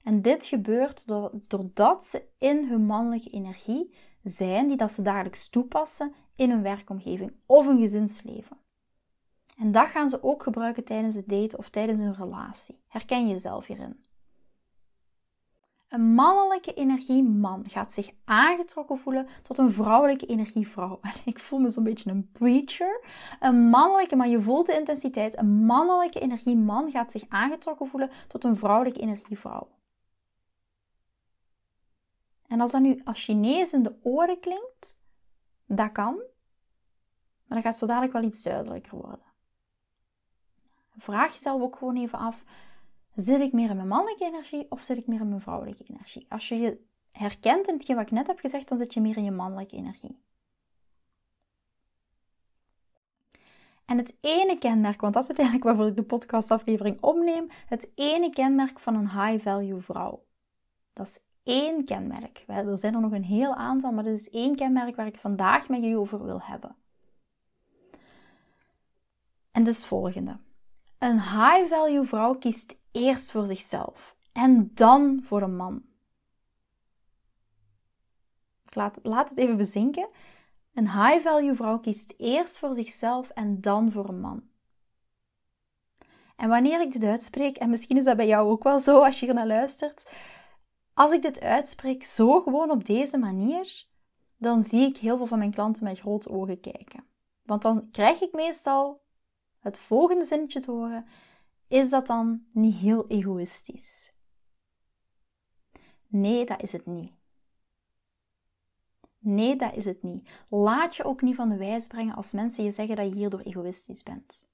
En 0.03 0.21
dit 0.21 0.45
gebeurt 0.45 1.07
doordat 1.47 2.03
ze 2.03 2.23
in 2.37 2.67
hun 2.67 2.85
mannelijke 2.85 3.29
energie 3.29 3.93
zijn, 4.23 4.67
die 4.67 4.77
dat 4.77 4.91
ze 4.91 5.01
dagelijks 5.01 5.49
toepassen 5.49 6.13
in 6.35 6.49
hun 6.49 6.61
werkomgeving 6.61 7.33
of 7.45 7.65
hun 7.65 7.79
gezinsleven. 7.79 8.57
En 9.59 9.71
dat 9.71 9.87
gaan 9.87 10.09
ze 10.09 10.23
ook 10.23 10.43
gebruiken 10.43 10.83
tijdens 10.83 11.15
het 11.15 11.29
daten 11.29 11.59
of 11.59 11.69
tijdens 11.69 11.99
een 11.99 12.13
relatie. 12.13 12.83
Herken 12.87 13.25
je 13.25 13.31
jezelf 13.31 13.65
hierin? 13.65 14.03
Een 15.87 16.13
mannelijke 16.13 16.73
energieman 16.73 17.69
gaat 17.69 17.93
zich 17.93 18.09
aangetrokken 18.25 18.97
voelen 18.97 19.27
tot 19.43 19.57
een 19.57 19.69
vrouwelijke 19.69 20.25
energievrouw. 20.25 20.99
En 21.13 21.13
ik 21.25 21.39
voel 21.39 21.59
me 21.59 21.69
zo'n 21.69 21.83
beetje 21.83 22.09
een 22.09 22.31
preacher. 22.31 23.03
Een 23.39 23.69
mannelijke, 23.69 24.15
maar 24.15 24.27
je 24.27 24.41
voelt 24.41 24.65
de 24.65 24.77
intensiteit. 24.77 25.37
Een 25.37 25.65
mannelijke 25.65 26.19
energieman 26.19 26.91
gaat 26.91 27.11
zich 27.11 27.23
aangetrokken 27.29 27.87
voelen 27.87 28.09
tot 28.27 28.43
een 28.43 28.55
vrouwelijke 28.55 28.99
energievrouw. 28.99 29.67
En 32.47 32.61
als 32.61 32.71
dat 32.71 32.81
nu 32.81 33.01
als 33.03 33.23
Chinees 33.23 33.73
in 33.73 33.83
de 33.83 33.95
oren 34.03 34.39
klinkt, 34.39 34.99
dat 35.65 35.91
kan. 35.91 36.15
Maar 37.45 37.61
dan 37.61 37.61
gaat 37.61 37.77
zo 37.77 37.85
dadelijk 37.85 38.13
wel 38.13 38.23
iets 38.23 38.43
duidelijker 38.43 38.97
worden. 38.97 39.28
Vraag 40.99 41.33
jezelf 41.33 41.61
ook 41.61 41.75
gewoon 41.75 41.97
even 41.97 42.19
af 42.19 42.43
Zit 43.15 43.39
ik 43.39 43.53
meer 43.53 43.69
in 43.69 43.75
mijn 43.75 43.87
mannelijke 43.87 44.25
energie 44.25 44.65
of 44.69 44.83
zit 44.83 44.97
ik 44.97 45.07
meer 45.07 45.19
in 45.19 45.29
mijn 45.29 45.41
vrouwelijke 45.41 45.83
energie? 45.83 46.25
Als 46.29 46.47
je 46.47 46.55
je 46.55 46.81
herkent 47.11 47.67
in 47.67 47.73
hetgeen 47.73 47.95
wat 47.95 48.05
ik 48.05 48.11
net 48.11 48.27
heb 48.27 48.39
gezegd, 48.39 48.67
dan 48.67 48.77
zit 48.77 48.93
je 48.93 49.01
meer 49.01 49.17
in 49.17 49.23
je 49.23 49.31
mannelijke 49.31 49.75
energie. 49.75 50.21
En 53.85 53.97
het 53.97 54.15
ene 54.21 54.57
kenmerk, 54.57 55.01
want 55.01 55.13
dat 55.13 55.21
is 55.23 55.29
uiteindelijk 55.29 55.65
waarvoor 55.65 55.87
ik 55.87 55.95
de 55.95 56.03
podcastaflevering 56.03 57.01
opneem, 57.01 57.47
het 57.65 57.91
ene 57.95 58.29
kenmerk 58.29 58.79
van 58.79 58.95
een 58.95 59.09
high-value 59.09 59.81
vrouw. 59.81 60.25
Dat 60.93 61.07
is 61.07 61.19
één 61.43 61.85
kenmerk. 61.85 62.43
Er 62.47 62.77
zijn 62.77 62.93
er 62.93 63.01
nog 63.01 63.11
een 63.11 63.23
heel 63.23 63.55
aantal, 63.55 63.91
maar 63.91 64.03
dit 64.03 64.19
is 64.19 64.29
één 64.29 64.55
kenmerk 64.55 64.95
waar 64.95 65.07
ik 65.07 65.17
vandaag 65.17 65.69
met 65.69 65.79
jullie 65.79 65.97
over 65.97 66.23
wil 66.23 66.41
hebben. 66.41 66.75
En 69.51 69.63
dat 69.63 69.73
is 69.73 69.79
het 69.79 69.87
volgende. 69.87 70.39
Een 70.99 71.21
high-value 71.21 72.03
vrouw 72.03 72.33
kiest 72.33 72.77
eerst 72.91 73.31
voor 73.31 73.45
zichzelf 73.45 74.15
en 74.33 74.71
dan 74.73 75.21
voor 75.23 75.41
een 75.41 75.55
man. 75.55 75.83
Laat, 78.69 78.99
laat 79.01 79.29
het 79.29 79.37
even 79.37 79.57
bezinken. 79.57 80.09
Een 80.73 80.91
high-value 80.91 81.55
vrouw 81.55 81.79
kiest 81.79 82.13
eerst 82.17 82.57
voor 82.59 82.73
zichzelf 82.73 83.29
en 83.29 83.61
dan 83.61 83.91
voor 83.91 84.09
een 84.09 84.19
man. 84.19 84.43
En 86.35 86.49
wanneer 86.49 86.81
ik 86.81 86.91
dit 86.91 87.03
uitspreek, 87.03 87.57
en 87.57 87.69
misschien 87.69 87.97
is 87.97 88.03
dat 88.05 88.17
bij 88.17 88.27
jou 88.27 88.49
ook 88.49 88.63
wel 88.63 88.79
zo 88.79 89.03
als 89.03 89.19
je 89.19 89.27
er 89.27 89.33
naar 89.33 89.47
luistert, 89.47 90.11
als 90.93 91.11
ik 91.11 91.21
dit 91.21 91.41
uitspreek 91.41 92.05
zo 92.05 92.41
gewoon 92.41 92.71
op 92.71 92.85
deze 92.85 93.17
manier, 93.17 93.85
dan 94.37 94.63
zie 94.63 94.87
ik 94.87 94.97
heel 94.97 95.17
veel 95.17 95.25
van 95.25 95.37
mijn 95.37 95.53
klanten 95.53 95.83
met 95.83 95.99
grote 95.99 96.29
ogen 96.29 96.59
kijken. 96.59 97.03
Want 97.43 97.61
dan 97.61 97.91
krijg 97.91 98.21
ik 98.21 98.33
meestal 98.33 99.01
het 99.59 99.77
volgende 99.77 100.25
zinnetje 100.25 100.59
te 100.59 100.71
horen: 100.71 101.05
is 101.67 101.89
dat 101.89 102.07
dan 102.07 102.45
niet 102.51 102.75
heel 102.75 103.07
egoïstisch? 103.07 104.13
Nee, 106.07 106.45
dat 106.45 106.61
is 106.61 106.71
het 106.71 106.85
niet. 106.85 107.11
Nee, 109.19 109.55
dat 109.55 109.75
is 109.75 109.85
het 109.85 110.03
niet. 110.03 110.29
Laat 110.49 110.95
je 110.95 111.03
ook 111.03 111.21
niet 111.21 111.35
van 111.35 111.49
de 111.49 111.57
wijs 111.57 111.87
brengen 111.87 112.15
als 112.15 112.33
mensen 112.33 112.63
je 112.63 112.71
zeggen 112.71 112.95
dat 112.95 113.09
je 113.09 113.15
hierdoor 113.15 113.39
egoïstisch 113.39 114.03
bent. 114.03 114.47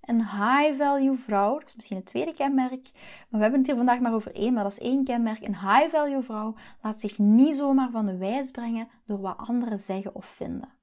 Een 0.00 0.20
high-value 0.20 1.16
vrouw, 1.16 1.58
dat 1.58 1.68
is 1.68 1.74
misschien 1.74 1.96
het 1.96 2.06
tweede 2.06 2.34
kenmerk, 2.34 2.90
maar 2.92 3.26
we 3.28 3.38
hebben 3.38 3.58
het 3.58 3.66
hier 3.66 3.76
vandaag 3.76 4.00
maar 4.00 4.14
over 4.14 4.34
één, 4.34 4.52
maar 4.52 4.62
dat 4.62 4.72
is 4.72 4.78
één 4.78 5.04
kenmerk. 5.04 5.42
Een 5.42 5.58
high-value 5.58 6.22
vrouw 6.22 6.54
laat 6.82 7.00
zich 7.00 7.18
niet 7.18 7.54
zomaar 7.54 7.90
van 7.90 8.06
de 8.06 8.16
wijs 8.16 8.50
brengen 8.50 8.88
door 9.06 9.20
wat 9.20 9.36
anderen 9.36 9.78
zeggen 9.80 10.14
of 10.14 10.26
vinden. 10.26 10.77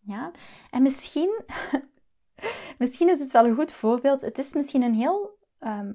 Ja? 0.00 0.30
En 0.70 0.82
misschien 0.82 1.44
Misschien 2.78 3.08
is 3.08 3.18
het 3.18 3.32
wel 3.32 3.46
een 3.46 3.54
goed 3.54 3.72
voorbeeld. 3.72 4.20
Het 4.20 4.38
is 4.38 4.54
misschien 4.54 4.82
een 4.82 4.94
heel 4.94 5.38
ehm, 5.58 5.92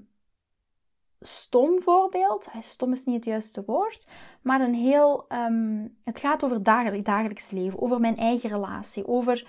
stom 1.20 1.82
voorbeeld. 1.82 2.48
Stom 2.60 2.92
is 2.92 3.04
niet 3.04 3.16
het 3.16 3.26
juiste 3.26 3.64
woord, 3.66 4.08
maar 4.42 4.62
een 4.62 4.74
heel. 4.74 5.26
Um, 5.30 5.98
het 6.04 6.20
gaat 6.20 6.44
over 6.44 6.64
dagelijk, 6.64 7.06
dagelijks 7.06 7.52
leven, 7.52 7.82
over 7.82 8.00
mijn 8.00 8.16
eigen 8.16 8.50
relatie, 8.50 9.08
over 9.08 9.48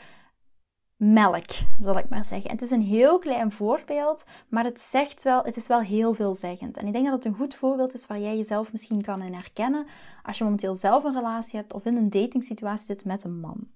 melk, 0.96 1.50
zal 1.78 1.98
ik 1.98 2.08
maar 2.08 2.24
zeggen. 2.24 2.50
Het 2.50 2.62
is 2.62 2.70
een 2.70 2.82
heel 2.82 3.18
klein 3.18 3.52
voorbeeld, 3.52 4.24
maar 4.48 4.64
het 4.64 4.80
zegt 4.80 5.22
wel, 5.22 5.42
het 5.44 5.56
is 5.56 5.66
wel 5.66 5.80
heel 5.80 6.14
veelzeggend. 6.14 6.76
En 6.76 6.86
ik 6.86 6.92
denk 6.92 7.04
dat 7.04 7.14
het 7.14 7.24
een 7.24 7.34
goed 7.34 7.54
voorbeeld 7.54 7.94
is 7.94 8.06
waar 8.06 8.20
jij 8.20 8.36
jezelf 8.36 8.72
misschien 8.72 9.02
kan 9.02 9.22
in 9.22 9.34
herkennen 9.34 9.86
als 10.22 10.38
je 10.38 10.44
momenteel 10.44 10.74
zelf 10.74 11.04
een 11.04 11.14
relatie 11.14 11.58
hebt 11.58 11.72
of 11.72 11.84
in 11.84 11.96
een 11.96 12.10
datingsituatie 12.10 12.86
zit 12.86 13.04
met 13.04 13.24
een 13.24 13.40
man. 13.40 13.75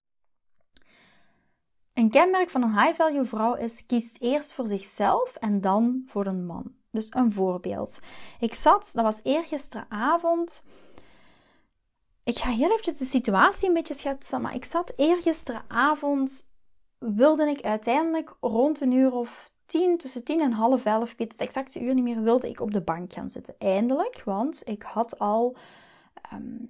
Een 1.95 2.11
kenmerk 2.11 2.51
van 2.51 2.63
een 2.63 2.81
high-value 2.81 3.25
vrouw 3.25 3.55
is 3.55 3.87
kiest 3.87 4.17
eerst 4.21 4.55
voor 4.55 4.67
zichzelf 4.67 5.37
en 5.37 5.61
dan 5.61 6.03
voor 6.07 6.27
een 6.27 6.47
man. 6.47 6.75
Dus 6.91 7.15
een 7.15 7.33
voorbeeld. 7.33 7.99
Ik 8.41 8.55
zat, 8.55 8.91
dat 8.95 9.05
was 9.05 9.21
eergisteravond. 9.23 10.65
Ik 12.25 12.39
ga 12.39 12.51
heel 12.51 12.71
eventjes 12.71 12.99
de 12.99 13.05
situatie 13.05 13.69
een 13.69 13.75
beetje 13.75 13.95
schetsen, 13.95 14.41
maar 14.41 14.55
ik 14.55 14.65
zat 14.65 14.93
eergisteravond, 14.97 16.53
wilde 16.99 17.49
ik 17.49 17.61
uiteindelijk 17.61 18.37
rond 18.41 18.81
een 18.81 18.93
uur 18.93 19.13
of 19.13 19.51
tien, 19.67 19.99
tussen 19.99 20.25
tien 20.25 20.41
en 20.41 20.53
half 20.53 20.85
elf, 20.85 21.11
ik 21.11 21.19
weet 21.19 21.33
het 21.33 21.41
exacte 21.41 21.81
uur 21.81 21.95
niet 21.95 22.05
meer, 22.05 22.23
wilde 22.23 22.49
ik 22.49 22.61
op 22.61 22.73
de 22.73 22.81
bank 22.81 23.13
gaan 23.13 23.31
zitten. 23.31 23.55
Eindelijk, 23.59 24.23
want 24.25 24.63
ik 24.65 24.83
had 24.83 25.19
al 25.19 25.57
ehm, 26.15 26.65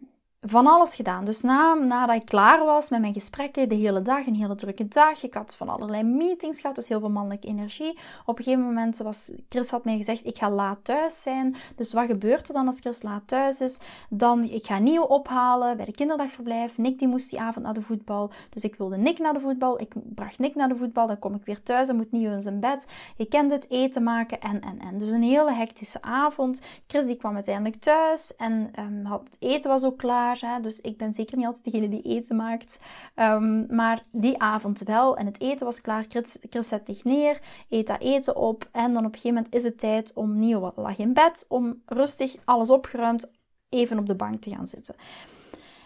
van 0.46 0.66
alles 0.66 0.94
gedaan. 0.94 1.24
Dus 1.24 1.42
na, 1.42 1.74
nadat 1.74 2.16
ik 2.16 2.24
klaar 2.24 2.64
was 2.64 2.90
met 2.90 3.00
mijn 3.00 3.12
gesprekken, 3.12 3.68
de 3.68 3.74
hele 3.74 4.02
dag, 4.02 4.26
een 4.26 4.34
hele 4.34 4.54
drukke 4.54 4.88
dag. 4.88 5.22
Ik 5.22 5.34
had 5.34 5.56
van 5.56 5.68
allerlei 5.68 6.02
meetings 6.02 6.60
gehad, 6.60 6.76
dus 6.76 6.88
heel 6.88 7.00
veel 7.00 7.10
mannelijke 7.10 7.46
energie. 7.46 7.98
Op 8.24 8.38
een 8.38 8.44
gegeven 8.44 8.64
moment 8.64 8.98
was, 8.98 9.30
Chris 9.48 9.70
had 9.70 9.84
mij 9.84 9.96
gezegd, 9.96 10.26
ik 10.26 10.38
ga 10.38 10.50
laat 10.50 10.78
thuis 10.84 11.22
zijn. 11.22 11.56
Dus 11.76 11.92
wat 11.92 12.06
gebeurt 12.06 12.48
er 12.48 12.54
dan 12.54 12.66
als 12.66 12.80
Chris 12.80 13.02
laat 13.02 13.22
thuis 13.26 13.60
is? 13.60 13.80
Dan, 14.08 14.44
ik 14.44 14.66
ga 14.66 14.78
Nieuw 14.78 15.02
ophalen 15.02 15.76
bij 15.76 15.84
de 15.84 15.92
kinderdagverblijf. 15.92 16.78
Nick 16.78 16.98
die 16.98 17.08
moest 17.08 17.30
die 17.30 17.40
avond 17.40 17.64
naar 17.64 17.74
de 17.74 17.82
voetbal. 17.82 18.30
Dus 18.50 18.64
ik 18.64 18.74
wilde 18.74 18.96
Nick 18.96 19.18
naar 19.18 19.32
de 19.32 19.40
voetbal. 19.40 19.80
Ik 19.80 19.92
bracht 20.14 20.38
Nick 20.38 20.54
naar 20.54 20.68
de 20.68 20.76
voetbal. 20.76 21.06
Dan 21.06 21.18
kom 21.18 21.34
ik 21.34 21.44
weer 21.44 21.62
thuis, 21.62 21.86
dan 21.86 21.96
moet 21.96 22.12
Nieuw 22.12 22.32
in 22.32 22.42
zijn 22.42 22.60
bed. 22.60 22.86
Je 23.16 23.26
kent 23.26 23.50
het, 23.50 23.70
eten 23.70 24.02
maken 24.02 24.40
en, 24.40 24.60
en, 24.60 24.78
en. 24.78 24.98
Dus 24.98 25.10
een 25.10 25.22
hele 25.22 25.52
hectische 25.52 26.02
avond. 26.02 26.60
Chris 26.86 27.06
die 27.06 27.16
kwam 27.16 27.34
uiteindelijk 27.34 27.80
thuis 27.80 28.36
en 28.36 28.70
had, 29.04 29.22
het 29.24 29.36
eten 29.38 29.70
was 29.70 29.84
ook 29.84 29.98
klaar. 29.98 30.29
Dus 30.62 30.80
ik 30.80 30.96
ben 30.96 31.14
zeker 31.14 31.36
niet 31.36 31.46
altijd 31.46 31.64
degene 31.64 31.88
die 31.88 32.02
eten 32.02 32.36
maakt. 32.36 32.78
Ehm, 33.14 33.74
maar 33.74 34.04
die 34.12 34.38
avond 34.38 34.80
wel. 34.80 35.16
En 35.16 35.26
het 35.26 35.40
eten 35.40 35.66
was 35.66 35.80
klaar. 35.80 36.04
Chris, 36.08 36.36
zet 36.50 36.82
zich 36.86 37.04
neer, 37.04 37.40
eet 37.68 37.86
dat 37.86 38.00
eten 38.00 38.36
op. 38.36 38.68
En 38.72 38.92
dan 38.92 39.04
op 39.04 39.12
een 39.14 39.20
gegeven 39.20 39.34
moment 39.34 39.54
is 39.54 39.62
het 39.62 39.78
tijd 39.78 40.12
om 40.14 40.60
wat 40.60 40.76
lag 40.76 40.98
in 40.98 41.12
bed. 41.12 41.44
Om 41.48 41.82
rustig 41.86 42.36
alles 42.44 42.70
opgeruimd 42.70 43.30
even 43.68 43.98
op 43.98 44.06
de 44.06 44.14
bank 44.14 44.42
te 44.42 44.50
gaan 44.50 44.66
zitten. 44.66 44.94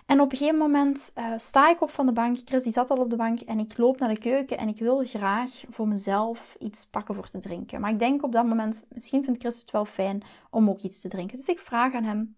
En 0.07 0.21
op 0.21 0.33
een 0.33 0.39
gegeven 0.39 0.59
moment 0.59 1.13
uh, 1.15 1.33
sta 1.37 1.71
ik 1.71 1.81
op 1.81 1.91
van 1.91 2.07
de 2.07 2.13
bank. 2.13 2.37
Chris 2.45 2.63
die 2.63 2.73
zat 2.73 2.91
al 2.91 2.97
op 2.97 3.11
de 3.11 3.17
bank 3.17 3.41
en 3.41 3.59
ik 3.59 3.79
loop 3.79 3.99
naar 3.99 4.09
de 4.09 4.19
keuken 4.19 4.59
en 4.59 4.69
ik 4.69 4.79
wil 4.79 5.05
graag 5.05 5.51
voor 5.71 5.89
mezelf 5.89 6.57
iets 6.59 6.87
pakken 6.87 7.15
voor 7.15 7.29
te 7.29 7.39
drinken. 7.39 7.81
Maar 7.81 7.91
ik 7.91 7.99
denk 7.99 8.23
op 8.23 8.33
dat 8.33 8.47
moment, 8.47 8.87
misschien 8.89 9.25
vindt 9.25 9.41
Chris 9.41 9.61
het 9.61 9.71
wel 9.71 9.85
fijn 9.85 10.23
om 10.51 10.69
ook 10.69 10.81
iets 10.81 11.01
te 11.01 11.09
drinken. 11.09 11.37
Dus 11.37 11.49
ik 11.49 11.59
vraag 11.59 11.95
aan 11.95 12.05
hem, 12.05 12.37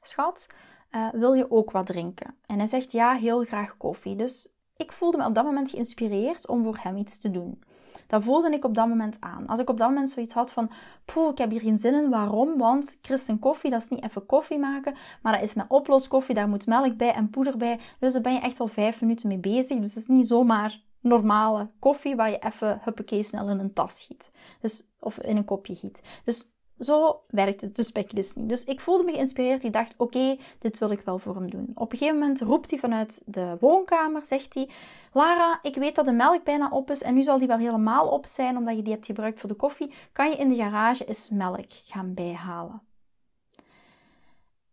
schat, 0.00 0.46
uh, 0.90 1.08
wil 1.12 1.32
je 1.32 1.50
ook 1.50 1.70
wat 1.70 1.86
drinken? 1.86 2.34
En 2.46 2.58
hij 2.58 2.66
zegt 2.66 2.92
ja, 2.92 3.12
heel 3.12 3.44
graag 3.44 3.76
koffie. 3.76 4.16
Dus 4.16 4.54
ik 4.76 4.92
voelde 4.92 5.16
me 5.16 5.26
op 5.26 5.34
dat 5.34 5.44
moment 5.44 5.70
geïnspireerd 5.70 6.48
om 6.48 6.64
voor 6.64 6.78
hem 6.80 6.96
iets 6.96 7.18
te 7.18 7.30
doen. 7.30 7.62
Dat 8.06 8.24
voelde 8.24 8.50
ik 8.50 8.64
op 8.64 8.74
dat 8.74 8.88
moment 8.88 9.16
aan. 9.20 9.46
Als 9.46 9.58
ik 9.58 9.70
op 9.70 9.78
dat 9.78 9.88
moment 9.88 10.10
zoiets 10.10 10.32
had 10.32 10.52
van, 10.52 10.70
poeh, 11.04 11.30
ik 11.30 11.38
heb 11.38 11.50
hier 11.50 11.60
geen 11.60 11.78
zin 11.78 11.94
in. 11.94 12.10
Waarom? 12.10 12.58
Want 12.58 12.98
Christen 13.02 13.38
koffie, 13.38 13.70
dat 13.70 13.82
is 13.82 13.88
niet 13.88 14.04
even 14.04 14.26
koffie 14.26 14.58
maken, 14.58 14.94
maar 15.22 15.32
dat 15.32 15.42
is 15.42 15.54
met 15.54 15.66
oploskoffie. 15.68 16.34
Daar 16.34 16.48
moet 16.48 16.66
melk 16.66 16.96
bij 16.96 17.12
en 17.12 17.30
poeder 17.30 17.56
bij. 17.56 17.80
Dus 17.98 18.12
daar 18.12 18.22
ben 18.22 18.32
je 18.32 18.40
echt 18.40 18.60
al 18.60 18.66
vijf 18.66 19.00
minuten 19.00 19.28
mee 19.28 19.38
bezig. 19.38 19.78
Dus 19.78 19.94
het 19.94 20.02
is 20.02 20.08
niet 20.08 20.26
zomaar 20.26 20.82
normale 21.00 21.70
koffie 21.78 22.16
waar 22.16 22.30
je 22.30 22.38
even 22.38 22.80
huppakee 22.82 23.22
snel 23.22 23.48
in 23.48 23.58
een 23.58 23.72
tas 23.72 24.02
giet. 24.02 24.32
Dus, 24.60 24.88
of 25.00 25.18
in 25.18 25.36
een 25.36 25.44
kopje 25.44 25.74
giet. 25.74 26.02
Dus 26.24 26.52
zo 26.80 27.20
werkt 27.28 27.60
het 27.60 27.76
dus 27.76 27.92
bij 27.92 28.06
niet. 28.14 28.34
Dus 28.48 28.64
ik 28.64 28.80
voelde 28.80 29.04
me 29.04 29.12
geïnspireerd. 29.12 29.64
Ik 29.64 29.72
dacht, 29.72 29.94
oké, 29.96 30.36
dit 30.58 30.78
wil 30.78 30.90
ik 30.90 31.00
wel 31.00 31.18
voor 31.18 31.34
hem 31.34 31.50
doen. 31.50 31.70
Op 31.74 31.92
een 31.92 31.98
gegeven 31.98 32.18
moment 32.18 32.40
roept 32.40 32.70
hij 32.70 32.78
vanuit 32.78 33.22
de 33.26 33.56
woonkamer, 33.60 34.26
zegt 34.26 34.54
hij... 34.54 34.68
Lara, 35.12 35.58
ik 35.62 35.74
weet 35.74 35.94
dat 35.94 36.04
de 36.04 36.12
melk 36.12 36.44
bijna 36.44 36.68
op 36.70 36.90
is 36.90 37.02
en 37.02 37.14
nu 37.14 37.22
zal 37.22 37.38
die 37.38 37.46
wel 37.46 37.58
helemaal 37.58 38.08
op 38.08 38.26
zijn 38.26 38.56
omdat 38.56 38.76
je 38.76 38.82
die 38.82 38.92
hebt 38.92 39.06
gebruikt 39.06 39.40
voor 39.40 39.48
de 39.48 39.54
koffie. 39.54 39.92
Kan 40.12 40.30
je 40.30 40.36
in 40.36 40.48
de 40.48 40.54
garage 40.54 41.04
eens 41.04 41.28
melk 41.28 41.66
gaan 41.68 42.14
bijhalen? 42.14 42.82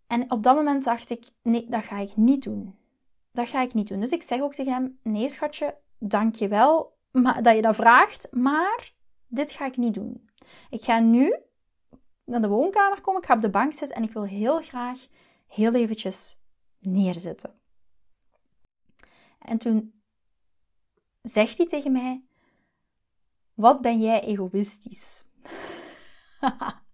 En 0.08 0.32
op 0.32 0.44
dat 0.44 0.56
moment 0.56 0.84
dacht 0.84 1.10
ik, 1.10 1.24
nee, 1.42 1.66
dat 1.70 1.84
ga 1.84 1.98
ik 1.98 2.16
niet 2.16 2.44
doen. 2.44 2.76
Dat 3.32 3.50
ga 3.50 3.62
ik 3.62 3.74
niet 3.74 3.88
doen. 3.88 4.00
Dus 4.00 4.12
ik 4.12 4.24
zeg 4.24 4.42
ook 4.42 4.54
tegen 4.54 4.74
hem, 4.74 5.00
nee 5.04 5.30
schatje, 5.30 5.78
dank 6.00 6.36
je 6.36 6.48
wel 6.48 6.96
dat 7.42 7.56
je 7.56 7.62
dat 7.62 7.76
vraagt, 7.76 8.28
maar 8.32 8.94
dit 9.28 9.52
ga 9.52 9.66
ik 9.66 9.78
niet 9.78 9.94
doen. 9.94 10.30
Ik 10.70 10.84
ga 10.84 11.00
nu 11.00 11.36
naar 12.28 12.42
de 12.42 12.48
woonkamer 12.48 13.02
komen, 13.02 13.22
ik 13.22 13.28
ga 13.28 13.36
op 13.36 13.42
de 13.42 13.50
bank 13.50 13.74
zitten 13.74 13.98
en 13.98 14.04
ik 14.04 14.12
wil 14.12 14.24
heel 14.24 14.62
graag 14.62 15.08
heel 15.48 15.74
eventjes 15.74 16.38
neerzitten. 16.80 17.60
En 19.40 19.58
toen 19.58 20.02
zegt 21.22 21.58
hij 21.58 21.68
tegen 21.68 21.92
mij: 21.92 22.26
Wat 23.54 23.82
ben 23.82 24.02
jij 24.02 24.24
egoïstisch? 24.24 25.24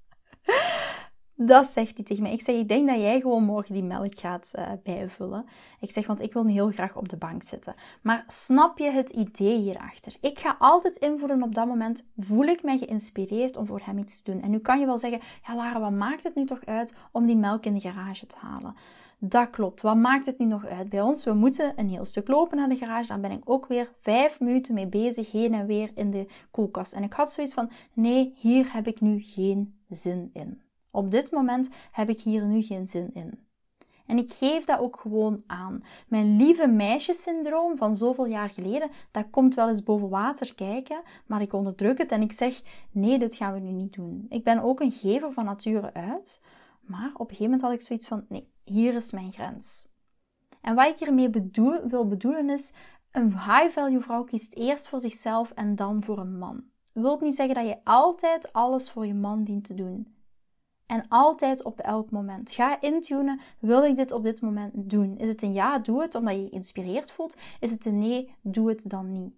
Dat 1.46 1.68
zegt 1.68 1.96
hij 1.96 2.06
tegen 2.06 2.24
mij. 2.24 2.32
Ik 2.32 2.42
zeg, 2.42 2.56
ik 2.56 2.68
denk 2.68 2.88
dat 2.88 3.00
jij 3.00 3.22
gewoon 3.22 3.44
morgen 3.44 3.74
die 3.74 3.84
melk 3.84 4.18
gaat 4.18 4.52
uh, 4.56 4.72
bijvullen. 4.84 5.46
Ik 5.80 5.92
zeg, 5.92 6.08
want 6.08 6.22
ik 6.22 6.34
wil 6.34 6.46
heel 6.46 6.72
graag 6.72 6.96
op 6.96 7.10
de 7.10 7.18
bank 7.18 7.44
zitten. 7.44 7.76
Maar 8.02 8.24
snap 8.28 8.78
je 8.78 8.92
het 8.92 9.10
idee 9.10 9.58
hierachter? 9.58 10.16
Ik 10.22 10.40
ga 10.40 10.56
altijd 10.60 10.96
invoelen 10.96 11.44
op 11.44 11.56
dat 11.56 11.68
moment, 11.68 12.08
voel 12.18 12.44
ik 12.44 12.64
mij 12.64 12.78
geïnspireerd 12.78 13.58
om 13.58 13.66
voor 13.66 13.82
hem 13.84 13.98
iets 13.98 14.22
te 14.22 14.32
doen. 14.32 14.42
En 14.42 14.50
nu 14.50 14.60
kan 14.60 14.80
je 14.80 14.86
wel 14.86 15.00
zeggen, 15.00 15.22
ja 15.48 15.56
Lara, 15.56 15.80
wat 15.80 15.92
maakt 15.92 16.24
het 16.24 16.36
nu 16.36 16.46
toch 16.46 16.66
uit 16.66 16.94
om 17.12 17.26
die 17.26 17.38
melk 17.38 17.66
in 17.66 17.74
de 17.74 17.80
garage 17.80 18.26
te 18.26 18.38
halen? 18.40 18.76
Dat 19.20 19.50
klopt. 19.50 19.82
Wat 19.82 19.96
maakt 19.96 20.26
het 20.26 20.38
nu 20.38 20.46
nog 20.46 20.66
uit 20.66 20.90
bij 20.90 21.02
ons? 21.02 21.24
We 21.24 21.34
moeten 21.34 21.74
een 21.76 21.90
heel 21.90 22.06
stuk 22.06 22.28
lopen 22.28 22.58
naar 22.58 22.70
de 22.70 22.76
garage. 22.76 23.08
Dan 23.08 23.22
ben 23.22 23.32
ik 23.32 23.50
ook 23.50 23.68
weer 23.68 23.92
vijf 24.02 24.40
minuten 24.40 24.74
mee 24.74 24.88
bezig, 24.88 25.32
heen 25.32 25.54
en 25.54 25.66
weer 25.66 25.92
in 25.96 26.12
de 26.12 26.28
koelkast. 26.52 26.94
En 26.94 27.04
ik 27.04 27.14
had 27.14 27.32
zoiets 27.32 27.54
van: 27.54 27.70
nee, 27.94 28.34
hier 28.36 28.74
heb 28.74 28.88
ik 28.88 29.02
nu 29.02 29.22
geen 29.22 29.74
zin 29.90 30.30
in. 30.34 30.63
Op 30.96 31.12
dit 31.12 31.32
moment 31.32 31.70
heb 31.92 32.10
ik 32.10 32.20
hier 32.20 32.46
nu 32.46 32.62
geen 32.62 32.88
zin 32.88 33.10
in. 33.14 33.40
En 34.06 34.18
ik 34.18 34.32
geef 34.32 34.66
dat 34.66 34.80
ook 34.80 35.00
gewoon 35.00 35.44
aan. 35.48 35.84
Mijn 36.08 36.36
lieve 36.36 36.68
meisjesyndroom 36.68 37.78
van 37.78 37.96
zoveel 37.96 38.26
jaar 38.26 38.50
geleden, 38.50 38.90
dat 39.12 39.30
komt 39.30 39.56
wel 39.56 39.68
eens 39.68 39.84
boven 39.84 40.10
water 40.10 40.56
kijken, 40.56 41.02
maar 41.26 41.42
ik 41.42 41.54
onderdruk 41.54 41.98
het 41.98 42.12
en 42.12 42.22
ik 42.22 42.32
zeg: 42.32 42.62
nee, 42.92 43.20
dit 43.20 43.36
gaan 43.36 43.54
we 43.54 43.60
nu 43.60 43.72
niet 43.72 43.94
doen. 43.94 44.26
Ik 44.30 44.44
ben 44.44 44.64
ook 44.64 44.80
een 44.80 44.92
gever 44.92 45.32
van 45.32 45.46
nature 45.46 45.94
uit, 45.94 46.42
maar 46.82 47.12
op 47.14 47.20
een 47.20 47.36
gegeven 47.36 47.44
moment 47.44 47.62
had 47.62 47.72
ik 47.74 47.82
zoiets 47.82 48.08
van: 48.08 48.26
nee, 48.30 48.52
hier 48.64 48.96
is 48.96 49.12
mijn 49.12 49.32
grens. 49.32 49.88
En 50.62 50.76
wat 50.76 50.88
ik 50.88 50.98
hiermee 50.98 51.30
bedoel, 51.30 51.88
wil 51.88 52.08
bedoelen 52.08 52.50
is: 52.50 52.74
een 53.12 53.32
high-value 53.32 54.02
vrouw 54.02 54.24
kiest 54.24 54.54
eerst 54.54 54.88
voor 54.88 55.00
zichzelf 55.00 55.52
en 55.52 55.76
dan 55.76 56.04
voor 56.04 56.20
een 56.20 56.38
man. 56.38 56.64
Dat 56.94 57.04
wil 57.04 57.18
niet 57.22 57.36
zeggen 57.36 57.56
dat 57.56 57.66
je 57.66 57.80
altijd 57.84 58.54
alles 58.54 58.92
voor 58.92 59.06
je 59.06 59.14
man 59.14 59.44
dient 59.44 59.64
te 59.64 59.74
doen. 59.74 60.13
En 60.94 61.06
altijd 61.10 61.64
op 61.64 61.80
elk 61.80 62.12
moment. 62.12 62.52
Ga 62.52 62.82
intunen, 62.82 63.40
wil 63.60 63.84
ik 63.84 63.96
dit 63.96 64.12
op 64.12 64.24
dit 64.24 64.42
moment 64.42 64.72
doen? 64.76 65.18
Is 65.18 65.28
het 65.28 65.42
een 65.42 65.54
ja, 65.54 65.80
doe 65.80 66.02
het 66.02 66.16
omdat 66.16 66.34
je 66.34 66.42
je 66.42 66.48
geïnspireerd 66.48 67.12
voelt? 67.12 67.36
Is 67.60 67.72
het 67.72 67.86
een 67.86 68.00
nee, 68.00 68.36
doe 68.42 68.70
het 68.70 68.90
dan 68.90 69.12
niet? 69.12 69.34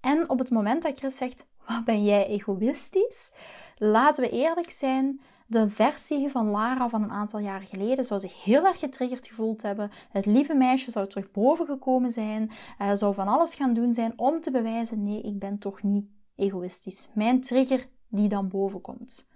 En 0.00 0.28
op 0.28 0.38
het 0.38 0.50
moment 0.50 0.82
dat 0.82 0.98
Chris 0.98 1.16
zegt, 1.16 1.46
wat 1.66 1.84
ben 1.84 2.04
jij 2.04 2.26
egoïstisch? 2.26 3.32
Laten 3.76 4.24
we 4.24 4.30
eerlijk 4.30 4.70
zijn, 4.70 5.20
de 5.46 5.70
versie 5.70 6.28
van 6.28 6.50
Lara 6.50 6.88
van 6.88 7.02
een 7.02 7.10
aantal 7.10 7.40
jaar 7.40 7.60
geleden 7.60 8.04
zou 8.04 8.20
zich 8.20 8.44
heel 8.44 8.66
erg 8.66 8.78
getriggerd 8.78 9.26
gevoeld 9.26 9.62
hebben. 9.62 9.90
Het 10.10 10.26
lieve 10.26 10.54
meisje 10.54 10.90
zou 10.90 11.08
terug 11.08 11.30
boven 11.30 11.66
gekomen 11.66 12.12
zijn, 12.12 12.50
uh, 12.80 12.90
zou 12.94 13.14
van 13.14 13.28
alles 13.28 13.54
gaan 13.54 13.74
doen 13.74 13.94
zijn 13.94 14.12
om 14.16 14.40
te 14.40 14.50
bewijzen: 14.50 15.02
nee, 15.02 15.22
ik 15.22 15.38
ben 15.38 15.58
toch 15.58 15.82
niet 15.82 16.06
egoïstisch. 16.36 17.08
Mijn 17.14 17.40
trigger 17.40 17.88
die 18.08 18.28
dan 18.28 18.48
boven 18.48 18.80
komt 18.80 19.32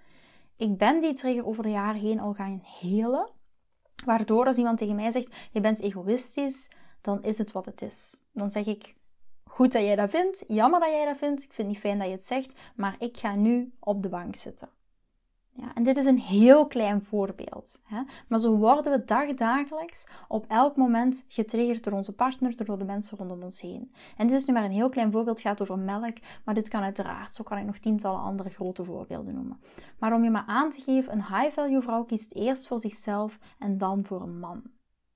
ik 0.59 0.77
ben 0.77 1.01
die 1.01 1.13
trigger 1.13 1.47
over 1.47 1.63
de 1.63 1.71
jaren 1.71 2.01
heen 2.01 2.21
al 2.21 2.35
gaan 2.35 2.63
helen. 2.81 3.31
Waardoor 4.05 4.47
als 4.47 4.57
iemand 4.57 4.79
tegen 4.79 4.95
mij 4.95 5.11
zegt, 5.11 5.35
je 5.53 5.61
bent 5.61 5.81
egoïstisch, 5.81 6.69
dan 7.01 7.23
is 7.23 7.39
het 7.39 7.53
wat 7.53 7.67
het 7.67 7.83
is. 7.83 8.23
Dan 8.33 8.51
zeg 8.51 8.67
ik, 8.67 8.95
goed 9.45 9.73
dat 9.73 9.83
jij 9.83 9.97
dat 9.97 10.11
vindt, 10.11 10.45
jammer 10.49 10.81
dat 10.81 10.89
jij 10.89 11.05
dat 11.05 11.17
vindt, 11.17 11.43
ik 11.43 11.53
vind 11.53 11.69
niet 11.69 11.79
fijn 11.79 11.99
dat 11.99 12.07
je 12.07 12.13
het 12.13 12.25
zegt, 12.25 12.55
maar 12.77 12.97
ik 12.99 13.17
ga 13.17 13.35
nu 13.35 13.73
op 13.81 14.03
de 14.03 14.09
bank 14.09 14.37
zitten. 14.37 14.69
Ja, 15.53 15.75
en 15.75 15.83
dit 15.83 15.97
is 15.97 16.05
een 16.05 16.19
heel 16.19 16.67
klein 16.67 17.03
voorbeeld. 17.03 17.81
Hè? 17.85 18.03
Maar 18.29 18.39
zo 18.39 18.57
worden 18.57 18.93
we 18.93 19.05
dagdagelijks 19.05 20.07
op 20.29 20.45
elk 20.49 20.77
moment 20.77 21.25
getriggerd 21.29 21.85
door 21.85 21.93
onze 21.93 22.15
partner, 22.15 22.65
door 22.65 22.79
de 22.79 22.85
mensen 22.85 23.19
rondom 23.19 23.43
ons 23.43 23.61
heen. 23.61 23.93
En 24.17 24.27
dit 24.27 24.41
is 24.41 24.47
nu 24.47 24.53
maar 24.53 24.65
een 24.65 24.71
heel 24.71 24.89
klein 24.89 25.13
voorbeeld, 25.13 25.41
gaat 25.41 25.61
over 25.61 25.79
melk, 25.79 26.17
maar 26.45 26.55
dit 26.55 26.69
kan 26.69 26.83
uiteraard, 26.83 27.35
zo 27.35 27.45
kan 27.45 27.59
ik 27.59 27.65
nog 27.65 27.79
tientallen 27.79 28.21
andere 28.21 28.51
grote 28.51 28.85
voorbeelden 28.85 29.35
noemen. 29.35 29.61
Maar 29.99 30.15
om 30.15 30.25
je 30.25 30.31
maar 30.31 30.47
aan 30.47 30.71
te 30.71 30.81
geven, 30.81 31.13
een 31.13 31.25
high-value 31.25 31.83
vrouw 31.83 32.05
kiest 32.05 32.33
eerst 32.33 32.67
voor 32.67 32.79
zichzelf 32.79 33.39
en 33.59 33.79
dan 33.79 34.05
voor 34.05 34.23
een 34.23 34.39
man. 34.39 34.63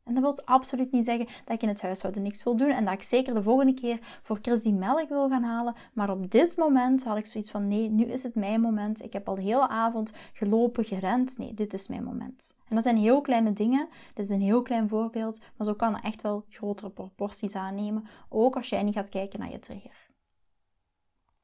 En 0.04 0.14
dat 0.14 0.22
wil 0.22 0.44
absoluut 0.44 0.92
niet 0.92 1.04
zeggen 1.04 1.26
dat 1.26 1.54
ik 1.54 1.62
in 1.62 1.68
het 1.68 1.82
huishouden 1.82 2.22
niks 2.22 2.44
wil 2.44 2.56
doen 2.56 2.70
en 2.70 2.84
dat 2.84 2.94
ik 2.94 3.02
zeker 3.02 3.34
de 3.34 3.42
volgende 3.42 3.74
keer 3.74 3.98
voor 4.22 4.38
Chris 4.42 4.62
die 4.62 4.74
melk 4.74 5.08
wil 5.08 5.28
gaan 5.28 5.42
halen. 5.42 5.74
Maar 5.92 6.10
op 6.10 6.30
dit 6.30 6.56
moment 6.56 7.04
had 7.04 7.16
ik 7.16 7.26
zoiets 7.26 7.50
van: 7.50 7.68
nee, 7.68 7.88
nu 7.88 8.04
is 8.04 8.22
het 8.22 8.34
mijn 8.34 8.60
moment. 8.60 9.02
Ik 9.02 9.12
heb 9.12 9.28
al 9.28 9.34
de 9.34 9.42
hele 9.42 9.68
avond 9.68 10.12
gelopen, 10.32 10.84
gerend. 10.84 11.38
Nee, 11.38 11.54
dit 11.54 11.74
is 11.74 11.88
mijn 11.88 12.04
moment. 12.04 12.56
En 12.68 12.74
dat 12.74 12.84
zijn 12.84 12.96
heel 12.96 13.20
kleine 13.20 13.52
dingen. 13.52 13.88
Dit 14.14 14.24
is 14.24 14.30
een 14.30 14.40
heel 14.40 14.62
klein 14.62 14.88
voorbeeld, 14.88 15.38
maar 15.56 15.66
zo 15.66 15.74
kan 15.74 15.94
het 15.94 16.04
echt 16.04 16.22
wel 16.22 16.44
grotere 16.48 16.90
proporties 16.90 17.54
aannemen. 17.54 18.06
Ook 18.28 18.56
als 18.56 18.68
jij 18.68 18.82
niet 18.82 18.94
gaat 18.94 19.08
kijken 19.08 19.40
naar 19.40 19.50
je 19.50 19.58
trigger. 19.58 20.10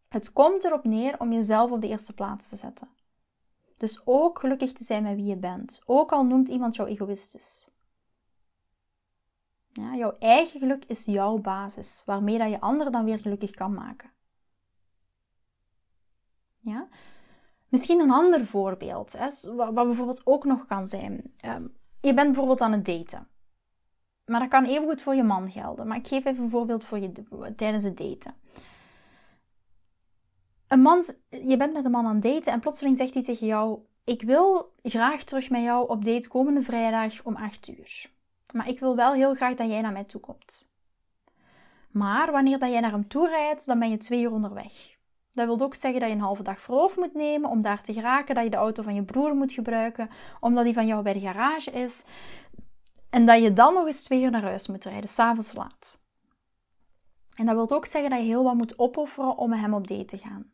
Het 0.08 0.32
komt 0.32 0.64
erop 0.64 0.84
neer 0.84 1.20
om 1.20 1.32
jezelf 1.32 1.70
op 1.70 1.80
de 1.80 1.88
eerste 1.88 2.12
plaats 2.12 2.48
te 2.48 2.56
zetten. 2.56 2.88
Dus 3.76 4.00
ook 4.04 4.38
gelukkig 4.38 4.72
te 4.72 4.84
zijn 4.84 5.02
met 5.02 5.14
wie 5.14 5.24
je 5.24 5.36
bent. 5.36 5.82
Ook 5.86 6.12
al 6.12 6.24
noemt 6.24 6.48
iemand 6.48 6.76
jou 6.76 6.88
egoïstisch. 6.88 7.68
Ja, 9.78 9.96
jouw 9.96 10.16
eigen 10.18 10.60
geluk 10.60 10.84
is 10.84 11.04
jouw 11.04 11.38
basis, 11.38 12.02
waarmee 12.06 12.38
dat 12.38 12.50
je 12.50 12.60
anderen 12.60 12.92
dan 12.92 13.04
weer 13.04 13.18
gelukkig 13.18 13.50
kan 13.50 13.74
maken. 13.74 14.10
Ja? 16.58 16.88
Misschien 17.68 18.00
een 18.00 18.10
ander 18.10 18.46
voorbeeld, 18.46 19.12
hè, 19.18 19.54
wat 19.56 19.74
bijvoorbeeld 19.74 20.26
ook 20.26 20.44
nog 20.44 20.66
kan 20.66 20.86
zijn. 20.86 21.34
Ehm, 21.36 21.66
je 22.00 22.14
bent 22.14 22.26
bijvoorbeeld 22.26 22.60
aan 22.60 22.72
het 22.72 22.84
daten. 22.84 23.28
Maar 24.24 24.40
dat 24.40 24.48
kan 24.48 24.64
even 24.64 24.84
goed 24.88 25.02
voor 25.02 25.14
je 25.14 25.22
man 25.22 25.50
gelden. 25.50 25.86
Maar 25.86 25.96
ik 25.96 26.06
geef 26.06 26.24
even 26.24 26.44
een 26.44 26.50
voorbeeld 26.50 26.84
voor 26.84 26.98
je 26.98 27.12
tijdens 27.56 27.84
het 27.84 27.96
daten. 27.96 28.34
Een 30.66 30.80
man, 30.80 31.02
je 31.28 31.56
bent 31.56 31.72
met 31.72 31.84
een 31.84 31.90
man 31.90 32.06
aan 32.06 32.14
het 32.14 32.22
daten 32.22 32.52
en 32.52 32.60
plotseling 32.60 32.96
zegt 32.96 33.14
hij 33.14 33.22
tegen 33.22 33.46
jou: 33.46 33.78
Ik 34.04 34.22
wil 34.22 34.74
graag 34.82 35.24
terug 35.24 35.50
met 35.50 35.62
jou 35.62 35.88
op 35.88 36.04
date 36.04 36.28
komende 36.28 36.62
vrijdag 36.62 37.24
om 37.24 37.36
8 37.36 37.68
uur. 37.68 38.16
Maar 38.52 38.68
ik 38.68 38.80
wil 38.80 38.96
wel 38.96 39.12
heel 39.12 39.34
graag 39.34 39.54
dat 39.54 39.68
jij 39.68 39.80
naar 39.80 39.92
mij 39.92 40.04
toe 40.04 40.20
komt. 40.20 40.70
Maar 41.90 42.32
wanneer 42.32 42.58
dat 42.58 42.70
jij 42.70 42.80
naar 42.80 42.90
hem 42.90 43.08
toe 43.08 43.28
rijdt, 43.28 43.66
dan 43.66 43.78
ben 43.78 43.90
je 43.90 43.96
twee 43.96 44.22
uur 44.22 44.32
onderweg. 44.32 44.96
Dat 45.32 45.46
wil 45.46 45.60
ook 45.60 45.74
zeggen 45.74 46.00
dat 46.00 46.08
je 46.08 46.14
een 46.14 46.20
halve 46.20 46.42
dag 46.42 46.60
verlof 46.60 46.96
moet 46.96 47.14
nemen 47.14 47.50
om 47.50 47.60
daar 47.60 47.82
te 47.82 47.92
geraken, 47.92 48.34
dat 48.34 48.44
je 48.44 48.50
de 48.50 48.56
auto 48.56 48.82
van 48.82 48.94
je 48.94 49.02
broer 49.02 49.34
moet 49.34 49.52
gebruiken, 49.52 50.08
omdat 50.40 50.64
die 50.64 50.74
van 50.74 50.86
jou 50.86 51.02
bij 51.02 51.12
de 51.12 51.20
garage 51.20 51.70
is. 51.70 52.04
En 53.10 53.26
dat 53.26 53.42
je 53.42 53.52
dan 53.52 53.74
nog 53.74 53.86
eens 53.86 54.02
twee 54.02 54.22
uur 54.22 54.30
naar 54.30 54.42
huis 54.42 54.68
moet 54.68 54.84
rijden, 54.84 55.08
s'avonds 55.08 55.54
laat. 55.54 56.00
En 57.34 57.46
dat 57.46 57.54
wil 57.54 57.70
ook 57.70 57.86
zeggen 57.86 58.10
dat 58.10 58.18
je 58.18 58.24
heel 58.24 58.44
wat 58.44 58.54
moet 58.54 58.78
opofferen 58.78 59.36
om 59.36 59.50
met 59.50 59.60
hem 59.60 59.74
op 59.74 59.86
date 59.86 60.04
te 60.04 60.18
gaan. 60.18 60.50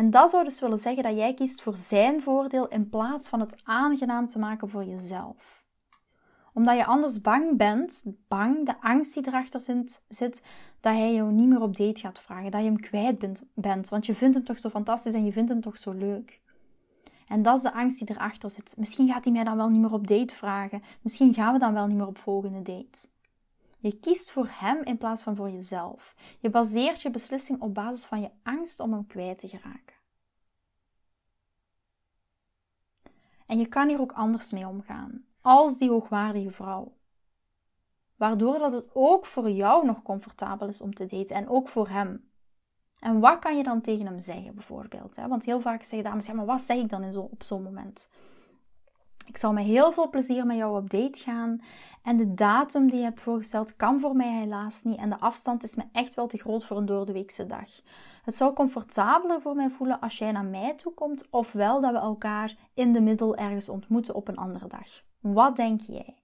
En 0.00 0.10
dat 0.10 0.30
zou 0.30 0.44
dus 0.44 0.60
willen 0.60 0.78
zeggen 0.78 1.02
dat 1.02 1.16
jij 1.16 1.34
kiest 1.34 1.62
voor 1.62 1.76
zijn 1.76 2.22
voordeel 2.22 2.68
in 2.68 2.88
plaats 2.88 3.28
van 3.28 3.40
het 3.40 3.56
aangenaam 3.64 4.26
te 4.26 4.38
maken 4.38 4.68
voor 4.68 4.84
jezelf. 4.84 5.66
Omdat 6.52 6.76
je 6.76 6.84
anders 6.84 7.20
bang 7.20 7.56
bent, 7.56 8.04
bang, 8.28 8.66
de 8.66 8.80
angst 8.80 9.14
die 9.14 9.26
erachter 9.26 9.60
zit, 10.08 10.42
dat 10.80 10.92
hij 10.92 11.14
jou 11.14 11.32
niet 11.32 11.48
meer 11.48 11.60
op 11.60 11.76
date 11.76 12.00
gaat 12.00 12.20
vragen, 12.20 12.50
dat 12.50 12.60
je 12.60 12.66
hem 12.66 12.80
kwijt 12.80 13.18
bent, 13.18 13.42
bent, 13.54 13.88
want 13.88 14.06
je 14.06 14.14
vindt 14.14 14.34
hem 14.34 14.44
toch 14.44 14.58
zo 14.58 14.68
fantastisch 14.68 15.14
en 15.14 15.24
je 15.24 15.32
vindt 15.32 15.50
hem 15.50 15.60
toch 15.60 15.78
zo 15.78 15.92
leuk. 15.92 16.40
En 17.26 17.42
dat 17.42 17.56
is 17.56 17.62
de 17.62 17.72
angst 17.72 17.98
die 17.98 18.10
erachter 18.10 18.50
zit. 18.50 18.74
Misschien 18.76 19.08
gaat 19.08 19.24
hij 19.24 19.32
mij 19.32 19.44
dan 19.44 19.56
wel 19.56 19.68
niet 19.68 19.80
meer 19.80 19.92
op 19.92 20.06
date 20.06 20.34
vragen. 20.34 20.82
Misschien 21.02 21.34
gaan 21.34 21.52
we 21.52 21.58
dan 21.58 21.72
wel 21.72 21.86
niet 21.86 21.96
meer 21.96 22.06
op 22.06 22.18
volgende 22.18 22.62
date. 22.62 23.08
Je 23.80 23.98
kiest 23.98 24.30
voor 24.30 24.48
hem 24.50 24.82
in 24.82 24.98
plaats 24.98 25.22
van 25.22 25.36
voor 25.36 25.50
jezelf. 25.50 26.14
Je 26.38 26.50
baseert 26.50 27.02
je 27.02 27.10
beslissing 27.10 27.60
op 27.60 27.74
basis 27.74 28.04
van 28.04 28.20
je 28.20 28.30
angst 28.42 28.80
om 28.80 28.92
hem 28.92 29.06
kwijt 29.06 29.38
te 29.38 29.48
geraken. 29.48 29.98
En 33.46 33.58
je 33.58 33.66
kan 33.66 33.88
hier 33.88 34.00
ook 34.00 34.12
anders 34.12 34.52
mee 34.52 34.66
omgaan, 34.66 35.24
als 35.40 35.78
die 35.78 35.90
hoogwaardige 35.90 36.50
vrouw. 36.50 36.96
Waardoor 38.16 38.58
dat 38.58 38.72
het 38.72 38.90
ook 38.92 39.26
voor 39.26 39.50
jou 39.50 39.86
nog 39.86 40.02
comfortabel 40.02 40.68
is 40.68 40.80
om 40.80 40.94
te 40.94 41.06
daten 41.06 41.36
en 41.36 41.48
ook 41.48 41.68
voor 41.68 41.88
hem. 41.88 42.30
En 42.98 43.20
wat 43.20 43.38
kan 43.38 43.56
je 43.56 43.62
dan 43.62 43.80
tegen 43.80 44.06
hem 44.06 44.20
zeggen, 44.20 44.54
bijvoorbeeld? 44.54 45.16
Want 45.16 45.44
heel 45.44 45.60
vaak 45.60 45.82
zeggen 45.82 46.10
dames, 46.10 46.26
ja, 46.26 46.34
maar 46.34 46.46
wat 46.46 46.60
zeg 46.60 46.76
ik 46.76 46.88
dan 46.88 47.02
in 47.02 47.12
zo, 47.12 47.20
op 47.20 47.42
zo'n 47.42 47.62
moment? 47.62 48.08
Ik 49.30 49.36
zou 49.36 49.54
met 49.54 49.64
heel 49.64 49.92
veel 49.92 50.10
plezier 50.10 50.46
met 50.46 50.56
jou 50.56 50.76
op 50.76 50.90
date 50.90 51.18
gaan. 51.18 51.60
En 52.02 52.16
de 52.16 52.34
datum 52.34 52.88
die 52.88 52.98
je 52.98 53.04
hebt 53.04 53.20
voorgesteld 53.20 53.76
kan 53.76 54.00
voor 54.00 54.16
mij 54.16 54.38
helaas 54.38 54.82
niet. 54.82 54.98
En 54.98 55.10
de 55.10 55.20
afstand 55.20 55.62
is 55.62 55.76
me 55.76 55.82
echt 55.92 56.14
wel 56.14 56.26
te 56.26 56.38
groot 56.38 56.64
voor 56.64 56.76
een 56.76 56.86
doordeweekse 56.86 57.46
dag. 57.46 57.68
Het 58.24 58.34
zou 58.34 58.54
comfortabeler 58.54 59.40
voor 59.40 59.54
mij 59.54 59.70
voelen 59.70 60.00
als 60.00 60.18
jij 60.18 60.32
naar 60.32 60.44
mij 60.44 60.74
toe 60.74 60.92
komt. 60.92 61.30
Ofwel 61.30 61.80
dat 61.80 61.92
we 61.92 61.98
elkaar 61.98 62.56
in 62.74 62.92
de 62.92 63.00
middel 63.00 63.36
ergens 63.36 63.68
ontmoeten 63.68 64.14
op 64.14 64.28
een 64.28 64.36
andere 64.36 64.68
dag. 64.68 65.02
Wat 65.20 65.56
denk 65.56 65.80
jij? 65.80 66.14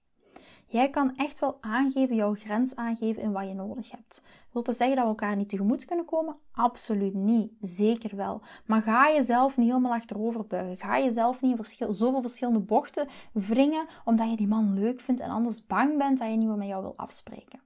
Jij 0.65 0.89
kan 0.89 1.15
echt 1.15 1.39
wel 1.39 1.57
aangeven, 1.61 2.15
jouw 2.15 2.33
grens 2.33 2.75
aangeven 2.75 3.21
in 3.21 3.31
wat 3.31 3.47
je 3.47 3.53
nodig 3.53 3.91
hebt. 3.91 4.23
Wilt 4.57 4.69
dat 4.69 4.77
zeggen 4.77 4.95
dat 4.95 5.05
we 5.05 5.11
elkaar 5.11 5.35
niet 5.35 5.49
tegemoet 5.49 5.85
kunnen 5.85 6.05
komen? 6.05 6.35
Absoluut 6.51 7.13
niet. 7.13 7.51
Zeker 7.61 8.15
wel. 8.15 8.41
Maar 8.65 8.81
ga 8.81 9.11
jezelf 9.11 9.57
niet 9.57 9.67
helemaal 9.67 9.93
achterover 9.93 10.47
buigen. 10.47 10.77
Ga 10.77 10.99
jezelf 10.99 11.41
niet 11.41 11.77
zoveel 11.89 12.21
verschillende 12.21 12.59
bochten 12.59 13.07
wringen 13.31 13.87
omdat 14.05 14.29
je 14.29 14.35
die 14.35 14.47
man 14.47 14.73
leuk 14.73 15.01
vindt 15.01 15.21
en 15.21 15.29
anders 15.29 15.65
bang 15.65 15.97
bent 15.97 16.17
dat 16.17 16.29
je 16.29 16.35
niet 16.35 16.47
meer 16.47 16.57
met 16.57 16.67
jou 16.67 16.81
wil 16.81 16.93
afspreken. 16.97 17.59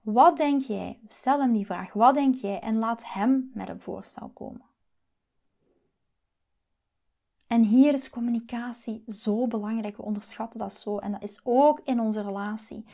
Wat 0.00 0.36
denk 0.36 0.62
jij? 0.62 0.98
Stel 1.08 1.40
hem 1.40 1.52
die 1.52 1.66
vraag. 1.66 1.92
Wat 1.92 2.14
denk 2.14 2.34
jij? 2.34 2.60
En 2.60 2.78
laat 2.78 3.12
hem 3.12 3.50
met 3.54 3.68
een 3.68 3.80
voorstel 3.80 4.28
komen. 4.28 4.64
En 7.46 7.62
hier 7.62 7.92
is 7.92 8.10
communicatie 8.10 9.04
zo 9.08 9.46
belangrijk. 9.46 9.96
We 9.96 10.02
onderschatten 10.02 10.60
dat 10.60 10.74
zo. 10.74 10.98
En 10.98 11.12
dat 11.12 11.22
is 11.22 11.40
ook 11.42 11.80
in 11.84 12.00
onze 12.00 12.22
relatie. 12.22 12.84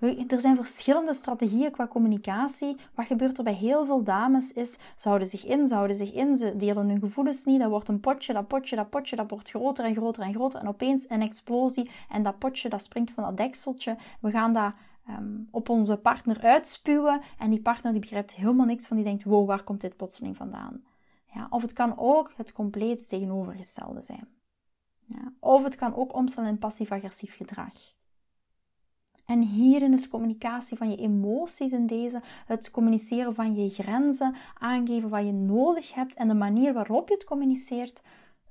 Er 0.00 0.40
zijn 0.40 0.56
verschillende 0.56 1.14
strategieën 1.14 1.70
qua 1.70 1.86
communicatie. 1.86 2.76
Wat 2.94 3.06
gebeurt 3.06 3.38
er 3.38 3.44
bij 3.44 3.54
heel 3.54 3.86
veel 3.86 4.02
dames 4.02 4.52
is, 4.52 4.78
zouden 4.96 5.28
zich 5.28 5.44
in, 5.44 5.68
zouden 5.68 5.96
zich 5.96 6.12
in, 6.12 6.36
ze 6.36 6.56
delen 6.56 6.88
hun 6.88 7.00
gevoelens 7.00 7.44
niet, 7.44 7.60
dat 7.60 7.70
wordt 7.70 7.88
een 7.88 8.00
potje, 8.00 8.32
dat 8.32 8.48
potje, 8.48 8.76
dat 8.76 8.90
potje, 8.90 9.16
dat 9.16 9.30
wordt 9.30 9.50
groter 9.50 9.84
en 9.84 9.94
groter 9.94 10.22
en 10.22 10.34
groter 10.34 10.60
en 10.60 10.68
opeens 10.68 11.04
een 11.08 11.22
explosie 11.22 11.90
en 12.08 12.22
dat 12.22 12.38
potje, 12.38 12.68
dat 12.68 12.82
springt 12.82 13.10
van 13.10 13.24
dat 13.24 13.36
dekseltje. 13.36 13.96
We 14.20 14.30
gaan 14.30 14.52
dat 14.52 14.72
ehm, 15.06 15.38
op 15.50 15.68
onze 15.68 15.96
partner 15.96 16.40
uitspuwen 16.42 17.20
en 17.38 17.50
die 17.50 17.60
partner 17.60 17.92
die 17.92 18.00
begrijpt 18.00 18.34
helemaal 18.34 18.66
niks 18.66 18.86
van, 18.86 18.96
die 18.96 19.06
denkt, 19.06 19.24
wow, 19.24 19.46
waar 19.46 19.62
komt 19.62 19.80
dit 19.80 19.96
plotseling 19.96 20.36
vandaan? 20.36 20.82
Ja, 21.34 21.46
of 21.50 21.62
het 21.62 21.72
kan 21.72 21.98
ook 21.98 22.32
het 22.36 22.52
compleet 22.52 23.08
tegenovergestelde 23.08 24.02
zijn. 24.02 24.28
Ja, 25.04 25.32
of 25.40 25.64
het 25.64 25.76
kan 25.76 25.94
ook 25.94 26.14
omslaan 26.14 26.46
in 26.46 26.58
passief-agressief 26.58 27.36
gedrag. 27.36 27.74
En 29.30 29.40
hierin 29.40 29.92
is 29.92 30.08
communicatie 30.08 30.76
van 30.76 30.90
je 30.90 30.96
emoties 30.96 31.72
in 31.72 31.86
deze, 31.86 32.22
het 32.46 32.70
communiceren 32.70 33.34
van 33.34 33.54
je 33.54 33.70
grenzen, 33.70 34.34
aangeven 34.58 35.08
wat 35.08 35.24
je 35.24 35.32
nodig 35.32 35.94
hebt 35.94 36.14
en 36.14 36.28
de 36.28 36.34
manier 36.34 36.72
waarop 36.72 37.08
je 37.08 37.14
het 37.14 37.24
communiceert, 37.24 38.02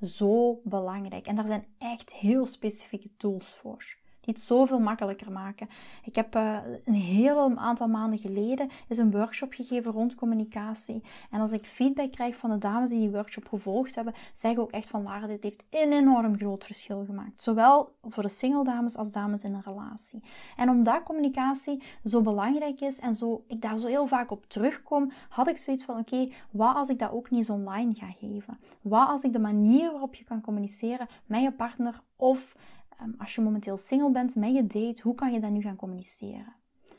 zo 0.01 0.61
belangrijk. 0.63 1.27
En 1.27 1.35
daar 1.35 1.45
zijn 1.45 1.65
echt 1.77 2.13
heel 2.13 2.45
specifieke 2.45 3.09
tools 3.17 3.55
voor 3.55 3.98
die 4.21 4.33
het 4.33 4.39
zoveel 4.39 4.79
makkelijker 4.79 5.31
maken. 5.31 5.69
Ik 6.03 6.15
heb 6.15 6.35
uh, 6.35 6.57
een 6.85 6.93
heel 6.93 7.55
aantal 7.55 7.87
maanden 7.87 8.19
geleden 8.19 8.69
is 8.87 8.97
een 8.97 9.11
workshop 9.11 9.53
gegeven 9.53 9.91
rond 9.91 10.15
communicatie. 10.15 11.03
En 11.31 11.39
als 11.39 11.51
ik 11.51 11.65
feedback 11.65 12.11
krijg 12.11 12.37
van 12.37 12.49
de 12.49 12.57
dames 12.57 12.89
die 12.89 12.99
die 12.99 13.09
workshop 13.09 13.47
gevolgd 13.47 13.95
hebben, 13.95 14.13
zeggen 14.33 14.61
ook 14.61 14.71
echt 14.71 14.89
van 14.89 15.07
dit 15.27 15.43
heeft 15.43 15.63
een 15.69 15.91
enorm 15.91 16.37
groot 16.37 16.65
verschil 16.65 17.03
gemaakt. 17.05 17.41
Zowel 17.41 17.95
voor 18.03 18.23
de 18.23 18.29
single 18.29 18.63
dames 18.63 18.97
als 18.97 19.11
dames 19.11 19.43
in 19.43 19.53
een 19.53 19.61
relatie. 19.65 20.23
En 20.55 20.69
omdat 20.69 21.03
communicatie 21.03 21.81
zo 22.03 22.21
belangrijk 22.21 22.81
is 22.81 22.99
en 22.99 23.15
zo, 23.15 23.43
ik 23.47 23.61
daar 23.61 23.77
zo 23.77 23.87
heel 23.87 24.07
vaak 24.07 24.31
op 24.31 24.45
terugkom, 24.47 25.11
had 25.29 25.47
ik 25.47 25.57
zoiets 25.57 25.83
van 25.83 25.99
oké, 25.99 26.29
wat 26.51 26.75
als 26.75 26.89
ik 26.89 26.99
dat 26.99 27.11
ook 27.11 27.29
niet 27.29 27.39
eens 27.39 27.49
online 27.49 27.93
ga 27.93 28.11
geven? 28.11 28.59
Wat 28.81 29.07
als 29.07 29.23
ik 29.23 29.33
de 29.33 29.39
manier 29.39 29.91
waarop 29.91 30.15
je 30.15 30.23
kan 30.23 30.41
communiceren 30.41 31.07
met 31.25 31.41
je 31.41 31.51
partner 31.51 32.01
of 32.15 32.55
Ehm, 32.99 33.11
als 33.17 33.35
je 33.35 33.41
momenteel 33.41 33.77
single 33.77 34.11
bent 34.11 34.35
met 34.35 34.55
je 34.55 34.67
date, 34.67 35.01
hoe 35.01 35.15
kan 35.15 35.33
je 35.33 35.39
dat 35.39 35.51
nu 35.51 35.61
gaan 35.61 35.75
communiceren? 35.75 36.55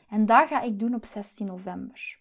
En 0.09 0.25
dat 0.25 0.47
ga 0.47 0.61
ik 0.61 0.79
doen 0.79 0.95
op 0.95 1.05
16 1.05 1.45
november. 1.45 2.19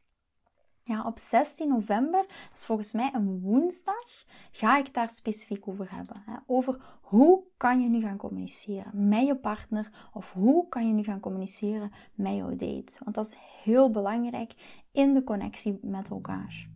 Ja, 0.83 1.05
op 1.07 1.19
16 1.19 1.69
november, 1.69 2.21
dat 2.21 2.51
is 2.55 2.64
volgens 2.64 2.93
mij 2.93 3.11
een 3.12 3.40
woensdag, 3.40 4.25
ga 4.51 4.79
ik 4.79 4.95
daar 4.95 5.11
specifiek 5.11 5.69
over 5.69 5.95
hebben. 5.95 6.23
Hè? 6.27 6.35
Over 6.47 6.81
hoe 7.01 7.43
kan 7.57 7.81
je 7.81 7.88
nu 7.88 8.01
gaan 8.01 8.16
communiceren 8.16 9.09
met 9.09 9.27
je 9.27 9.37
partner 9.37 10.11
of 10.12 10.33
hoe 10.33 10.69
kan 10.69 10.87
je 10.87 10.93
nu 10.93 11.03
gaan 11.03 11.21
communiceren 11.21 11.93
met 12.14 12.37
jouw 12.37 12.57
date. 12.57 12.99
Want 13.05 13.14
dat 13.14 13.27
is 13.27 13.37
heel 13.62 13.90
belangrijk 13.90 14.55
in 14.93 15.14
de 15.14 15.25
connectie 15.25 15.79
met 15.83 16.11
elkaar. 16.11 16.69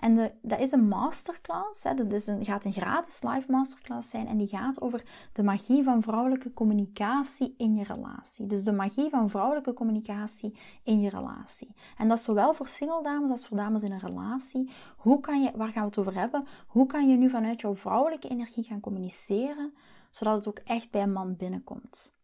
En 0.00 0.32
dat 0.42 0.58
is 0.58 0.72
een 0.72 0.88
masterclass. 0.88 1.82
Hè. 1.82 1.94
Dat 1.94 2.12
is 2.12 2.26
een, 2.26 2.44
gaat 2.44 2.64
een 2.64 2.72
gratis 2.72 3.22
live 3.22 3.50
masterclass 3.50 4.10
zijn. 4.10 4.26
En 4.26 4.36
die 4.36 4.46
gaat 4.46 4.80
over 4.80 5.02
de 5.32 5.42
magie 5.42 5.82
van 5.82 6.02
vrouwelijke 6.02 6.52
communicatie 6.52 7.54
in 7.56 7.74
je 7.74 7.84
relatie. 7.84 8.46
Dus 8.46 8.64
de 8.64 8.72
magie 8.72 9.10
van 9.10 9.30
vrouwelijke 9.30 9.72
communicatie 9.72 10.56
in 10.82 11.00
je 11.00 11.10
relatie. 11.10 11.74
En 11.96 12.08
dat 12.08 12.18
is 12.18 12.24
zowel 12.24 12.54
voor 12.54 12.68
single 12.68 13.02
dames 13.02 13.30
als 13.30 13.46
voor 13.46 13.56
dames 13.56 13.82
in 13.82 13.92
een 13.92 13.98
relatie. 13.98 14.70
Hoe 14.96 15.20
kan 15.20 15.42
je, 15.42 15.50
waar 15.56 15.68
gaan 15.68 15.82
we 15.82 15.88
het 15.88 15.98
over 15.98 16.14
hebben? 16.14 16.46
Hoe 16.66 16.86
kan 16.86 17.08
je 17.08 17.16
nu 17.16 17.30
vanuit 17.30 17.60
jouw 17.60 17.76
vrouwelijke 17.76 18.28
energie 18.28 18.64
gaan 18.64 18.80
communiceren, 18.80 19.74
zodat 20.10 20.36
het 20.36 20.48
ook 20.48 20.58
echt 20.58 20.90
bij 20.90 21.02
een 21.02 21.12
man 21.12 21.36
binnenkomt? 21.36 22.14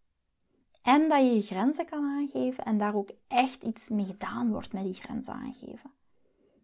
En 0.83 1.09
dat 1.09 1.19
je 1.19 1.35
je 1.35 1.43
grenzen 1.43 1.87
kan 1.87 2.05
aangeven 2.05 2.65
en 2.65 2.79
daar 2.79 2.95
ook 2.95 3.11
echt 3.29 3.63
iets 3.63 3.89
mee 3.89 4.07
gedaan 4.07 4.51
wordt 4.51 4.73
met 4.73 4.85
die 4.85 4.95
grenzen 4.95 5.35
aangeven 5.35 5.96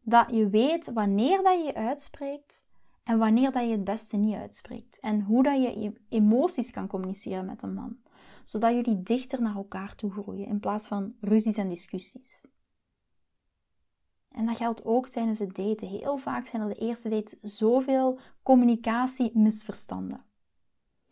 dat 0.02 0.26
je 0.30 0.48
weet 0.48 0.92
wanneer 0.92 1.42
dat 1.42 1.58
je 1.58 1.64
je 1.64 1.74
uitspreekt 1.74 2.64
en 3.02 3.18
wanneer 3.18 3.52
dat 3.52 3.64
je 3.64 3.70
het 3.70 3.84
beste 3.84 4.16
niet 4.16 4.34
uitspreekt. 4.34 5.00
En 5.00 5.20
hoe 5.20 5.42
dat 5.42 5.62
je 5.62 5.92
emoties 6.08 6.70
kan 6.70 6.86
communiceren 6.86 7.44
met 7.44 7.62
een 7.62 7.74
man. 7.74 7.96
Zodat 8.44 8.74
jullie 8.74 9.02
dichter 9.02 9.42
naar 9.42 9.56
elkaar 9.56 9.94
toe 9.94 10.10
groeien 10.10 10.46
in 10.46 10.60
plaats 10.60 10.86
van 10.86 11.14
ruzies 11.20 11.56
en 11.56 11.68
discussies. 11.68 12.46
En 14.28 14.46
dat 14.46 14.56
geldt 14.56 14.84
ook 14.84 15.08
tijdens 15.08 15.38
het 15.38 15.54
daten. 15.54 15.88
Heel 15.88 16.16
vaak 16.16 16.46
zijn 16.46 16.62
er 16.62 16.68
de 16.68 16.80
eerste 16.80 17.08
dates 17.08 17.40
zoveel 17.40 18.18
communicatie-misverstanden. 18.42 20.24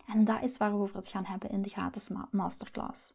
En 0.07 0.25
dat 0.25 0.43
is 0.43 0.57
waar 0.57 0.73
we 0.73 0.79
over 0.79 0.97
het 0.97 1.09
gaan 1.09 1.25
hebben 1.25 1.51
in 1.51 1.63
de 1.63 1.69
gratis 1.69 2.11
masterclass. 2.31 3.15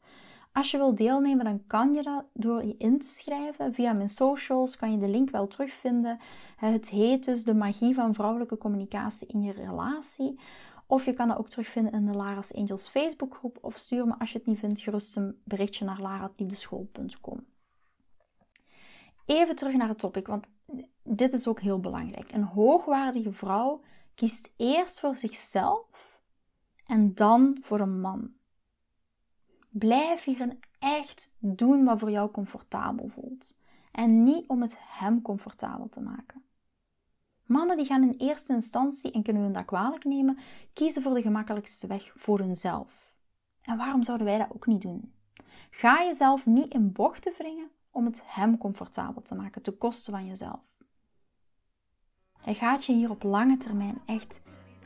Als 0.55 0.71
je 0.71 0.77
wilt 0.77 0.97
deelnemen, 0.97 1.45
dan 1.45 1.67
kan 1.67 1.93
je 1.93 2.03
dat 2.03 2.25
door 2.33 2.65
je 2.65 2.75
in 2.77 2.99
te 2.99 3.09
schrijven. 3.09 3.73
Via 3.73 3.93
mijn 3.93 4.09
socials 4.09 4.77
kan 4.77 4.91
je 4.91 4.97
de 4.97 5.07
link 5.07 5.29
wel 5.29 5.47
terugvinden. 5.47 6.19
Het 6.55 6.89
heet 6.89 7.25
dus 7.25 7.43
de 7.43 7.53
magie 7.53 7.93
van 7.93 8.13
vrouwelijke 8.13 8.57
communicatie 8.57 9.27
in 9.27 9.41
je 9.41 9.51
relatie. 9.51 10.39
Of 10.87 11.05
je 11.05 11.13
kan 11.13 11.27
dat 11.27 11.37
ook 11.37 11.49
terugvinden 11.49 11.93
in 11.93 12.05
de 12.05 12.13
Lara's 12.13 12.53
Angels 12.53 12.89
Facebookgroep. 12.89 13.57
Of 13.61 13.75
stuur 13.75 14.07
me 14.07 14.19
als 14.19 14.31
je 14.31 14.37
het 14.37 14.47
niet 14.47 14.59
vindt 14.59 14.79
gerust 14.79 15.15
een 15.15 15.41
berichtje 15.43 15.85
naar 15.85 16.01
lara.liefdeschool.com. 16.01 17.45
Even 19.25 19.55
terug 19.55 19.75
naar 19.75 19.87
het 19.87 19.99
topic, 19.99 20.27
want 20.27 20.49
dit 21.03 21.33
is 21.33 21.47
ook 21.47 21.59
heel 21.59 21.79
belangrijk. 21.79 22.31
Een 22.31 22.43
hoogwaardige 22.43 23.31
vrouw 23.31 23.81
kiest 24.13 24.51
eerst 24.57 24.99
voor 24.99 25.15
zichzelf 25.15 26.19
en 26.85 27.13
dan 27.13 27.57
voor 27.61 27.79
een 27.79 27.99
man. 28.01 28.33
Blijf 29.77 30.23
hierin 30.23 30.59
echt 30.79 31.35
doen 31.39 31.83
wat 31.83 31.99
voor 31.99 32.11
jou 32.11 32.31
comfortabel 32.31 33.07
voelt. 33.07 33.57
En 33.91 34.23
niet 34.23 34.47
om 34.47 34.61
het 34.61 34.77
hem 34.79 35.21
comfortabel 35.21 35.89
te 35.89 36.01
maken. 36.01 36.43
Mannen 37.45 37.77
die 37.77 37.85
gaan 37.85 38.03
in 38.03 38.17
eerste 38.17 38.53
instantie, 38.53 39.11
en 39.11 39.23
kunnen 39.23 39.47
we 39.47 39.51
dat 39.51 39.65
kwalijk 39.65 40.03
nemen, 40.03 40.37
kiezen 40.73 41.01
voor 41.01 41.13
de 41.13 41.21
gemakkelijkste 41.21 41.87
weg 41.87 42.13
voor 42.15 42.39
hunzelf. 42.39 43.13
En 43.61 43.77
waarom 43.77 44.03
zouden 44.03 44.27
wij 44.27 44.37
dat 44.37 44.53
ook 44.53 44.65
niet 44.65 44.81
doen? 44.81 45.13
Ga 45.69 46.03
jezelf 46.03 46.45
niet 46.45 46.73
in 46.73 46.91
bochten 46.91 47.33
wringen 47.37 47.69
om 47.91 48.05
het 48.05 48.21
hem 48.25 48.57
comfortabel 48.57 49.21
te 49.21 49.35
maken, 49.35 49.61
ten 49.61 49.77
koste 49.77 50.11
van 50.11 50.25
jezelf. 50.25 50.61
Hij 52.41 52.53
gaat 52.53 52.85
je 52.85 52.93
hier 52.93 53.09
op 53.09 53.23
lange 53.23 53.57
termijn 53.57 54.01
echt 54.05 54.41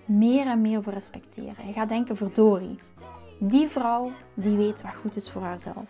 meer 0.06 0.48
en 0.48 0.62
meer 0.62 0.84
voor 0.84 0.94
respecteren. 0.94 1.64
Hij 1.64 1.74
gaat 1.74 1.90
denken, 1.90 2.16
verdorie, 2.16 2.80
die 3.40 3.68
vrouw 3.68 4.12
die 4.34 4.58
weet 4.58 4.82
wat 4.82 4.96
goed 5.02 5.16
is 5.16 5.32
voor 5.32 5.42
haarzelf. 5.42 5.86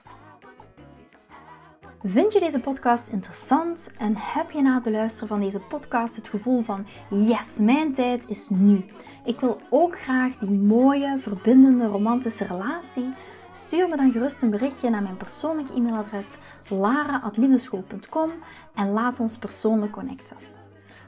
Vind 2.03 2.33
je 2.33 2.39
deze 2.39 2.59
podcast 2.59 3.07
interessant 3.07 3.91
en 3.97 4.13
heb 4.15 4.51
je 4.51 4.61
na 4.61 4.73
het 4.73 4.83
beluisteren 4.83 5.27
van 5.27 5.39
deze 5.39 5.59
podcast 5.59 6.15
het 6.15 6.27
gevoel 6.27 6.61
van 6.61 6.85
yes, 7.09 7.57
mijn 7.57 7.93
tijd 7.93 8.27
is 8.27 8.49
nu. 8.49 8.85
Ik 9.25 9.39
wil 9.39 9.57
ook 9.69 9.99
graag 9.99 10.37
die 10.37 10.49
mooie, 10.49 11.17
verbindende, 11.19 11.85
romantische 11.85 12.45
relatie. 12.45 13.09
Stuur 13.51 13.89
me 13.89 13.97
dan 13.97 14.11
gerust 14.11 14.41
een 14.41 14.49
berichtje 14.49 14.89
naar 14.89 15.03
mijn 15.03 15.17
persoonlijk 15.17 15.69
e-mailadres 15.69 16.37
lara.liefdeschool.com 16.69 18.31
en 18.75 18.91
laat 18.91 19.19
ons 19.19 19.37
persoonlijk 19.37 19.91
connecten. 19.91 20.58